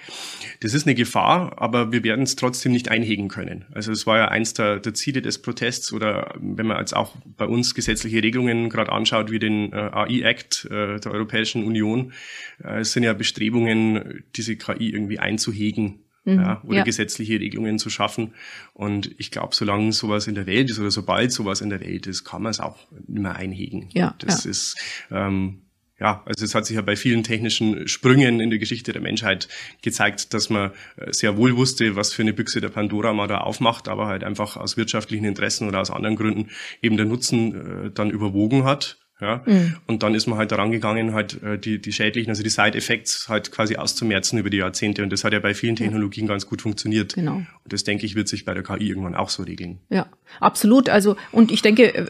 [0.61, 3.65] Das ist eine Gefahr, aber wir werden es trotzdem nicht einhegen können.
[3.73, 7.17] Also es war ja eins der, der Ziele des Protests oder wenn man jetzt auch
[7.37, 12.13] bei uns gesetzliche Regelungen gerade anschaut, wie den äh, AI-Act äh, der Europäischen Union,
[12.63, 16.85] äh, es sind ja Bestrebungen, diese KI irgendwie einzuhegen Mhm, ja, oder ja.
[16.85, 18.35] gesetzliche Regelungen zu schaffen.
[18.75, 22.07] Und ich glaube, solange sowas in der Welt ist oder sobald sowas in der Welt
[22.07, 23.89] ist, kann man es auch nicht mehr einhegen.
[23.93, 24.51] Ja, das ja.
[24.51, 24.77] ist
[25.11, 25.62] ähm,
[26.03, 29.47] ja, also es hat sich ja bei vielen technischen Sprüngen in der Geschichte der Menschheit
[29.83, 33.39] gezeigt, dass man äh, sehr wohl wusste, was für eine Büchse der Pandora man da
[33.39, 36.51] aufmacht, aber halt einfach aus wirtschaftlichen Interessen oder aus anderen Gründen
[36.83, 38.99] eben der Nutzen äh, dann überwogen hat.
[39.23, 39.43] Ja?
[39.47, 39.77] Mhm.
[39.87, 43.29] Und dann ist man halt daran gegangen, halt äh, die, die schädlichen, also die Side-Effects
[43.29, 45.03] halt quasi auszumerzen über die Jahrzehnte.
[45.03, 46.33] Und das hat ja bei vielen Technologien ja.
[46.33, 47.15] ganz gut funktioniert.
[47.15, 47.37] Genau.
[47.37, 49.79] Und das, denke ich, wird sich bei der KI irgendwann auch so regeln.
[49.89, 50.07] Ja,
[50.41, 50.89] absolut.
[50.89, 52.07] Also, und ich denke, äh,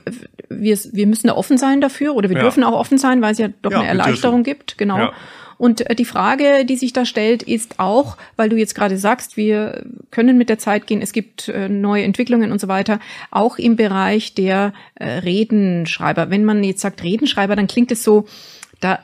[0.48, 2.42] wir, wir müssen da offen sein dafür oder wir ja.
[2.42, 4.78] dürfen auch offen sein, weil es ja doch ja, eine Erleichterung gibt.
[4.78, 5.12] Genau.
[5.62, 9.36] Und äh, die Frage, die sich da stellt, ist auch, weil du jetzt gerade sagst,
[9.36, 12.98] wir können mit der Zeit gehen, es gibt äh, neue Entwicklungen und so weiter,
[13.30, 16.30] auch im Bereich der äh, Redenschreiber.
[16.30, 18.26] Wenn man jetzt sagt Redenschreiber, dann klingt es so,
[18.83, 18.99] da,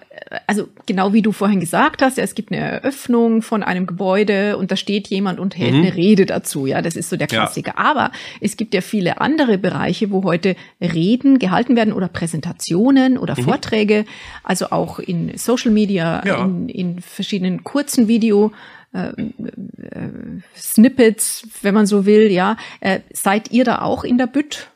[0.48, 4.72] also genau wie du vorhin gesagt hast, es gibt eine Eröffnung von einem Gebäude und
[4.72, 5.82] da steht jemand und hält mhm.
[5.82, 6.66] eine Rede dazu.
[6.66, 7.74] Ja, das ist so der Klassiker.
[7.76, 7.84] Ja.
[7.84, 8.10] Aber
[8.40, 13.44] es gibt ja viele andere Bereiche, wo heute Reden gehalten werden oder Präsentationen oder mhm.
[13.44, 14.04] Vorträge,
[14.42, 16.44] also auch in Social Media, ja.
[16.44, 18.52] in, in verschiedenen kurzen Video.
[18.92, 20.08] Äh, äh,
[20.56, 22.56] Snippets, wenn man so will, ja.
[22.80, 24.70] Äh, seid ihr da auch in der Bütt?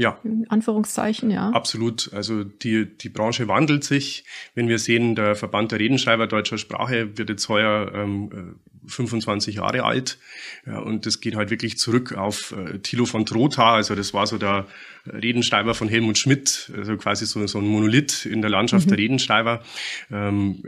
[0.00, 0.18] Ja.
[0.24, 1.50] In Anführungszeichen, ja.
[1.50, 2.10] Absolut.
[2.14, 4.24] Also die, die Branche wandelt sich.
[4.54, 9.58] Wenn wir sehen, der Verband der Redenschreiber deutscher Sprache wird jetzt heuer ähm, 25 äh,
[9.58, 10.16] Jahre alt.
[10.66, 13.74] Ja, und das geht halt wirklich zurück auf äh, Thilo von Trotha.
[13.74, 14.66] Also das war so der
[15.06, 18.88] Redenschreiber von Helmut Schmidt, also quasi so, so ein Monolith in der Landschaft mhm.
[18.88, 19.62] der Redenschreiber.
[20.10, 20.62] Ähm,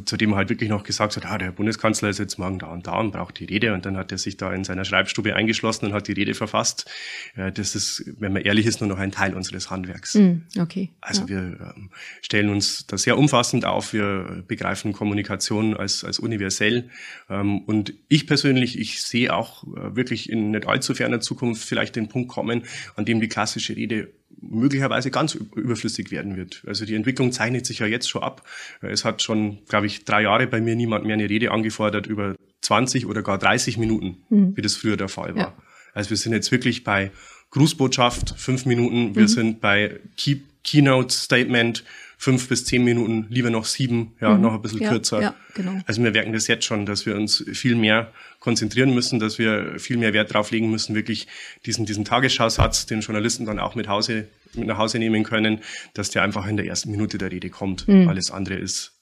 [0.00, 2.86] zu dem halt wirklich noch gesagt hat, ah, der Bundeskanzler ist jetzt morgen da und
[2.86, 3.74] da und braucht die Rede.
[3.74, 6.90] Und dann hat er sich da in seiner Schreibstube eingeschlossen und hat die Rede verfasst.
[7.34, 10.14] Das ist, wenn man ehrlich ist, nur noch ein Teil unseres Handwerks.
[10.14, 10.90] Mm, okay.
[11.00, 11.28] Also ja.
[11.28, 11.90] wir ähm,
[12.20, 13.92] stellen uns da sehr umfassend auf.
[13.92, 16.90] Wir begreifen Kommunikation als, als universell.
[17.28, 21.96] Ähm, und ich persönlich, ich sehe auch äh, wirklich in nicht allzu ferner Zukunft vielleicht
[21.96, 22.64] den Punkt kommen,
[22.96, 24.12] an dem die klassische Rede
[24.42, 26.62] möglicherweise ganz überflüssig werden wird.
[26.66, 28.42] Also die Entwicklung zeichnet sich ja jetzt schon ab.
[28.80, 32.34] Es hat schon, glaube ich, drei Jahre bei mir niemand mehr eine Rede angefordert über
[32.62, 34.56] 20 oder gar 30 Minuten, mhm.
[34.56, 35.42] wie das früher der Fall war.
[35.42, 35.54] Ja.
[35.94, 37.10] Also wir sind jetzt wirklich bei
[37.50, 39.28] Grußbotschaft fünf Minuten, wir mhm.
[39.28, 41.84] sind bei Key Keynote Statement
[42.22, 44.42] fünf bis zehn Minuten, lieber noch sieben, ja, mhm.
[44.42, 45.20] noch ein bisschen ja, kürzer.
[45.20, 45.80] Ja, genau.
[45.86, 49.80] Also wir merken das jetzt schon, dass wir uns viel mehr konzentrieren müssen, dass wir
[49.80, 51.26] viel mehr Wert drauf legen müssen, wirklich
[51.66, 55.62] diesen, diesen Tagesschausatz, den Journalisten dann auch mit Hause, mit nach Hause nehmen können,
[55.94, 57.88] dass der einfach in der ersten Minute der Rede kommt.
[57.88, 58.08] Mhm.
[58.08, 58.92] Alles andere ist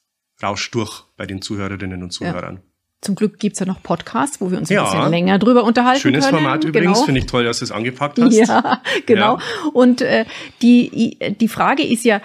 [0.41, 2.55] Rausch durch bei den Zuhörerinnen und Zuhörern.
[2.55, 2.61] Ja.
[3.01, 6.01] Zum Glück gibt's ja noch Podcasts, wo wir uns ein ja, bisschen länger drüber unterhalten
[6.01, 6.37] schönes können.
[6.37, 7.05] Schönes Format übrigens, genau.
[7.05, 8.31] finde ich toll, dass du es angepackt hast.
[8.47, 9.37] Ja, genau.
[9.37, 9.69] Ja.
[9.73, 10.25] Und äh,
[10.61, 12.21] die, die Frage ist ja,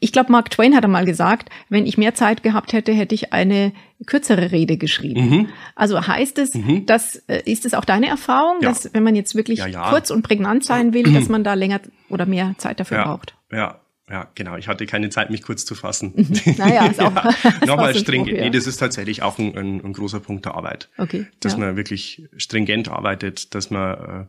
[0.00, 3.32] ich glaube, Mark Twain hat einmal gesagt, wenn ich mehr Zeit gehabt hätte, hätte ich
[3.32, 3.72] eine
[4.06, 5.28] kürzere Rede geschrieben.
[5.28, 5.48] Mhm.
[5.74, 6.86] Also heißt es, mhm.
[6.86, 8.68] dass äh, ist es auch deine Erfahrung, ja.
[8.68, 9.90] dass wenn man jetzt wirklich ja, ja.
[9.90, 13.34] kurz und prägnant sein will, dass man da länger oder mehr Zeit dafür braucht?
[13.50, 13.80] Ja,
[14.10, 14.56] ja, genau.
[14.56, 16.12] Ich hatte keine Zeit, mich kurz zu fassen.
[16.16, 16.54] Mhm.
[16.56, 17.14] Naja, ist auch.
[17.14, 17.34] ja,
[17.66, 18.38] Nochmal stringent.
[18.38, 18.44] Ja.
[18.44, 20.88] Nee, das ist tatsächlich auch ein, ein, ein großer Punkt der Arbeit.
[20.96, 21.26] Okay.
[21.40, 21.58] Dass ja.
[21.58, 24.24] man wirklich stringent arbeitet, dass man äh,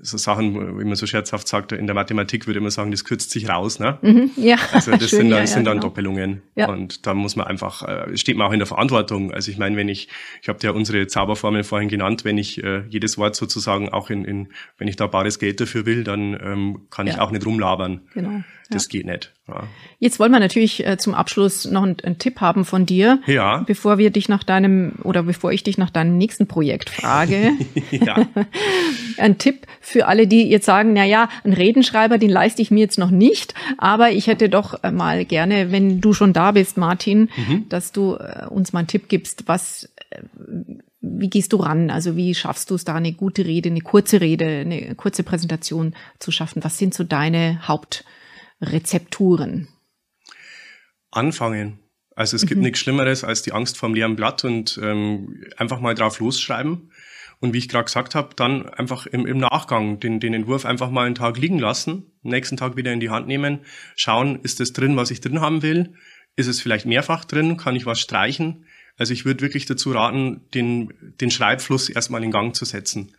[0.00, 3.30] so Sachen, wie man so scherzhaft sagt, in der Mathematik würde man sagen, das kürzt
[3.30, 3.78] sich raus.
[3.78, 3.98] Ne?
[4.02, 4.56] Mhm, ja.
[4.72, 5.88] Also das Schön, sind dann, ja, sind dann genau.
[5.88, 6.42] Doppelungen.
[6.54, 6.68] Ja.
[6.68, 9.32] Und da muss man einfach, äh, steht man auch in der Verantwortung.
[9.32, 10.08] Also ich meine, wenn ich,
[10.42, 14.24] ich habe ja unsere Zauberformel vorhin genannt, wenn ich äh, jedes Wort sozusagen auch in,
[14.24, 18.02] in, wenn ich da bares Geld dafür will, dann ähm, kann ich auch nicht rumlabern.
[18.14, 18.42] Genau.
[18.74, 19.32] Das geht nicht.
[19.48, 19.64] Ja.
[19.98, 23.58] Jetzt wollen wir natürlich äh, zum Abschluss noch einen, einen, Tipp haben von dir, ja.
[23.66, 27.52] bevor wir dich nach deinem oder bevor ich dich nach deinem nächsten Projekt frage.
[27.90, 28.26] ja.
[29.18, 32.80] Ein Tipp für alle, die jetzt sagen, na ja, einen Redenschreiber, den leiste ich mir
[32.80, 36.76] jetzt noch nicht, aber ich hätte doch äh, mal gerne, wenn du schon da bist,
[36.76, 37.68] Martin, mhm.
[37.68, 39.88] dass du äh, uns mal einen Tipp gibst, was
[41.02, 41.90] wie gehst du ran?
[41.90, 45.94] Also wie schaffst du es da, eine gute Rede, eine kurze Rede, eine kurze Präsentation
[46.18, 46.62] zu schaffen?
[46.64, 48.04] Was sind so deine Haupt
[48.62, 49.68] Rezepturen?
[51.10, 51.80] Anfangen.
[52.14, 52.64] Also es gibt mhm.
[52.64, 56.90] nichts Schlimmeres als die Angst vorm leeren Blatt und ähm, einfach mal drauf losschreiben.
[57.40, 60.90] Und wie ich gerade gesagt habe, dann einfach im, im Nachgang den, den Entwurf einfach
[60.90, 63.60] mal einen Tag liegen lassen, nächsten Tag wieder in die Hand nehmen,
[63.96, 65.94] schauen, ist das drin, was ich drin haben will?
[66.36, 67.56] Ist es vielleicht mehrfach drin?
[67.56, 68.66] Kann ich was streichen?
[68.96, 73.16] Also ich würde wirklich dazu raten, den, den Schreibfluss erstmal in Gang zu setzen.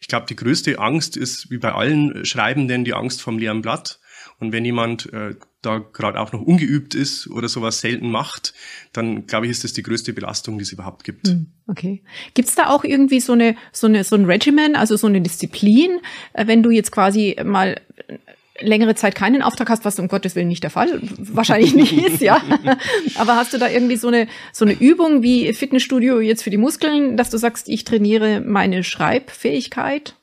[0.00, 3.98] Ich glaube, die größte Angst ist, wie bei allen Schreibenden, die Angst vom leeren Blatt.
[4.38, 8.52] Und wenn jemand äh, da gerade auch noch ungeübt ist oder sowas selten macht,
[8.92, 11.28] dann glaube ich, ist das die größte Belastung, die es überhaupt gibt.
[11.28, 12.02] Hm, okay.
[12.34, 16.00] Gibt's da auch irgendwie so eine, so eine, so ein Regimen, also so eine Disziplin,
[16.34, 17.80] äh, wenn du jetzt quasi mal
[18.60, 22.20] längere Zeit keinen Auftrag hast, was um Gottes Willen nicht der Fall wahrscheinlich nicht ist,
[22.20, 22.42] ja.
[23.16, 26.56] Aber hast du da irgendwie so eine, so eine Übung wie Fitnessstudio jetzt für die
[26.56, 30.14] Muskeln, dass du sagst, ich trainiere meine Schreibfähigkeit?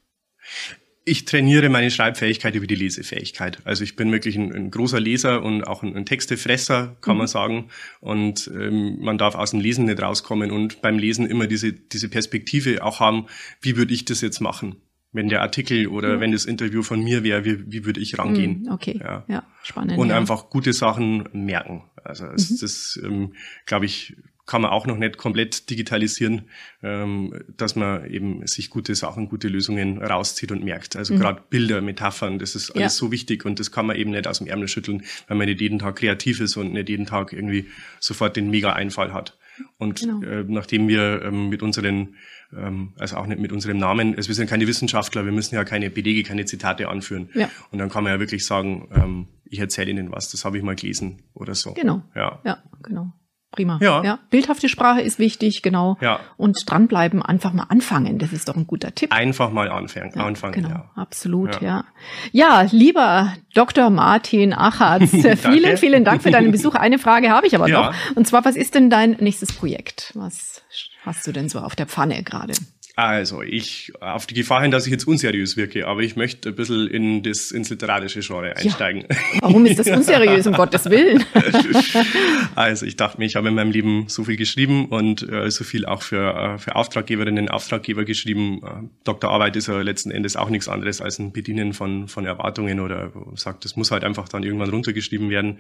[1.06, 3.60] Ich trainiere meine Schreibfähigkeit über die Lesefähigkeit.
[3.66, 7.18] Also ich bin wirklich ein, ein großer Leser und auch ein, ein Textefresser, kann mhm.
[7.20, 7.70] man sagen.
[8.00, 12.08] Und ähm, man darf aus dem Lesen nicht rauskommen und beim Lesen immer diese, diese
[12.08, 13.26] Perspektive auch haben,
[13.62, 14.78] wie würde ich das jetzt machen?
[15.12, 16.20] Wenn der Artikel oder mhm.
[16.22, 18.62] wenn das Interview von mir wäre, wie, wie würde ich rangehen?
[18.64, 19.98] Mhm, okay, ja, ja spannend.
[19.98, 20.18] Und ja.
[20.18, 21.84] einfach gute Sachen merken.
[22.04, 22.58] Also es, mhm.
[22.62, 23.34] das, ähm,
[23.66, 26.50] glaube ich, kann man auch noch nicht komplett digitalisieren,
[26.82, 30.96] ähm, dass man eben sich gute Sachen, gute Lösungen rauszieht und merkt.
[30.98, 31.20] Also mhm.
[31.20, 32.90] gerade Bilder, Metaphern, das ist alles ja.
[32.90, 35.62] so wichtig und das kann man eben nicht aus dem Ärmel schütteln, weil man nicht
[35.62, 39.38] jeden Tag kreativ ist und nicht jeden Tag irgendwie sofort den Mega-Einfall hat.
[39.78, 40.22] Und genau.
[40.22, 42.16] äh, nachdem wir ähm, mit unseren,
[42.56, 45.64] ähm, also auch nicht mit unserem Namen, also wir sind keine Wissenschaftler, wir müssen ja
[45.64, 47.30] keine Belege, keine Zitate anführen.
[47.34, 47.50] Ja.
[47.72, 50.64] Und dann kann man ja wirklich sagen, ähm, ich erzähle Ihnen was, das habe ich
[50.64, 51.74] mal gelesen oder so.
[51.74, 52.04] Genau.
[52.16, 53.14] Ja, ja genau.
[53.54, 53.78] Prima.
[53.82, 54.04] Ja.
[54.04, 54.20] ja.
[54.32, 55.98] Bildhafte Sprache ist wichtig, genau.
[56.02, 56.20] Ja.
[56.38, 58.18] Und dranbleiben, einfach mal anfangen.
[58.18, 59.14] Das ist doch ein guter Tipp.
[59.14, 60.12] Einfach mal anfangen.
[60.16, 60.92] Ja, anfangen genau, ja.
[60.96, 61.86] absolut, ja.
[62.32, 62.62] ja.
[62.62, 62.68] ja.
[62.72, 63.92] lieber Dr.
[63.92, 66.74] Martin Achatz, vielen, vielen Dank für deinen Besuch.
[66.74, 67.94] Eine Frage habe ich aber noch.
[68.16, 70.12] Und zwar, was ist denn dein nächstes Projekt?
[70.16, 70.64] Was
[71.06, 72.54] hast du denn so auf der Pfanne gerade?
[72.96, 76.56] Also, ich, auf die Gefahr hin, dass ich jetzt unseriös wirke, aber ich möchte ein
[76.56, 79.06] bisschen in das, ins literarische Genre einsteigen.
[79.10, 79.42] Ja.
[79.42, 81.26] Warum ist das unseriös, um Gottes Willen?
[82.56, 85.64] also, ich dachte mir, ich habe in meinem Leben so viel geschrieben und äh, so
[85.64, 88.62] viel auch für, äh, für Auftraggeberinnen und Auftraggeber geschrieben.
[88.64, 92.80] Äh, Doktorarbeit ist ja letzten Endes auch nichts anderes als ein Bedienen von, von Erwartungen
[92.80, 95.58] oder sagt, das muss halt einfach dann irgendwann runtergeschrieben werden.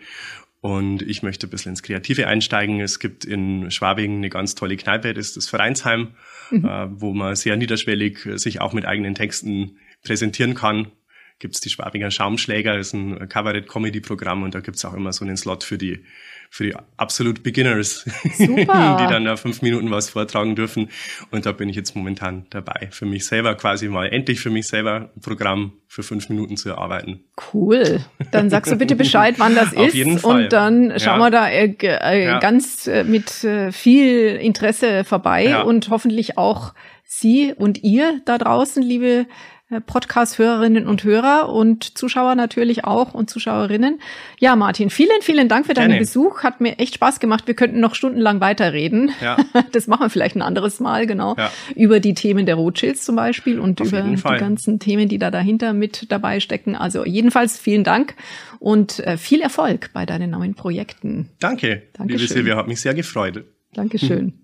[0.62, 2.80] Und ich möchte ein bisschen ins Kreative einsteigen.
[2.80, 6.10] Es gibt in Schwabing eine ganz tolle Kneipe, das ist das Vereinsheim
[6.54, 6.66] mhm.
[6.66, 10.88] äh, wo man sehr niederschwellig äh, sich auch mit eigenen Texten präsentieren kann.
[11.44, 15.36] Gibt's die Schwabinger Schaumschläger, das ist ein Kabarett-Comedy-Programm und da gibt's auch immer so einen
[15.36, 16.06] Slot für die
[16.50, 18.06] für die absolut Beginners,
[18.40, 20.90] die dann da fünf Minuten was vortragen dürfen.
[21.32, 24.68] Und da bin ich jetzt momentan dabei, für mich selber quasi mal endlich für mich
[24.68, 27.26] selber ein Programm für fünf Minuten zu erarbeiten.
[27.54, 28.06] Cool.
[28.32, 29.78] Dann sagst du bitte Bescheid, wann das ist.
[29.78, 30.44] Auf jeden Fall.
[30.44, 31.26] Und dann schauen ja.
[31.26, 32.40] wir da äh, äh, ja.
[32.40, 35.64] ganz äh, mit äh, viel Interesse vorbei ja.
[35.64, 36.74] und hoffentlich auch
[37.04, 39.26] Sie und ihr da draußen, liebe
[39.82, 44.00] Podcast-Hörerinnen und Hörer und Zuschauer natürlich auch und Zuschauerinnen.
[44.40, 46.02] Ja, Martin, vielen, vielen Dank für deinen Gerne.
[46.02, 46.44] Besuch.
[46.44, 47.48] Hat mir echt Spaß gemacht.
[47.48, 49.12] Wir könnten noch stundenlang weiterreden.
[49.22, 49.38] Ja.
[49.72, 51.36] Das machen wir vielleicht ein anderes Mal, genau.
[51.38, 51.52] Ja.
[51.76, 55.32] Über die Themen der Rothschilds zum Beispiel und Auf über die ganzen Themen, die da
[55.32, 56.76] dahinter mit dabei stecken.
[56.76, 58.14] Also jedenfalls vielen Dank
[58.60, 61.30] und äh, viel Erfolg bei deinen neuen Projekten.
[61.40, 62.20] Danke, Dankeschön.
[62.20, 63.46] liebe Silvia, hat mich sehr gefreut.
[63.74, 64.34] Dankeschön.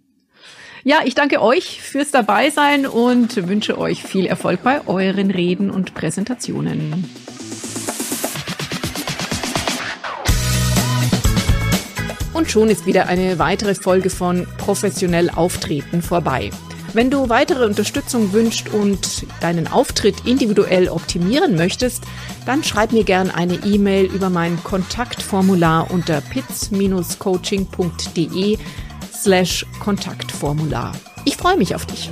[0.86, 5.94] Ja, ich danke euch fürs Dabeisein und wünsche euch viel Erfolg bei euren Reden und
[5.94, 7.04] Präsentationen.
[12.34, 16.50] Und schon ist wieder eine weitere Folge von Professionell Auftreten vorbei.
[16.94, 22.06] Wenn du weitere Unterstützung wünschst und deinen Auftritt individuell optimieren möchtest,
[22.46, 28.58] dann schreib mir gerne eine E-Mail über mein Kontaktformular unter pitz-coaching.de
[29.24, 30.94] slash Kontaktformular.
[31.26, 32.10] Ich freue mich auf dich.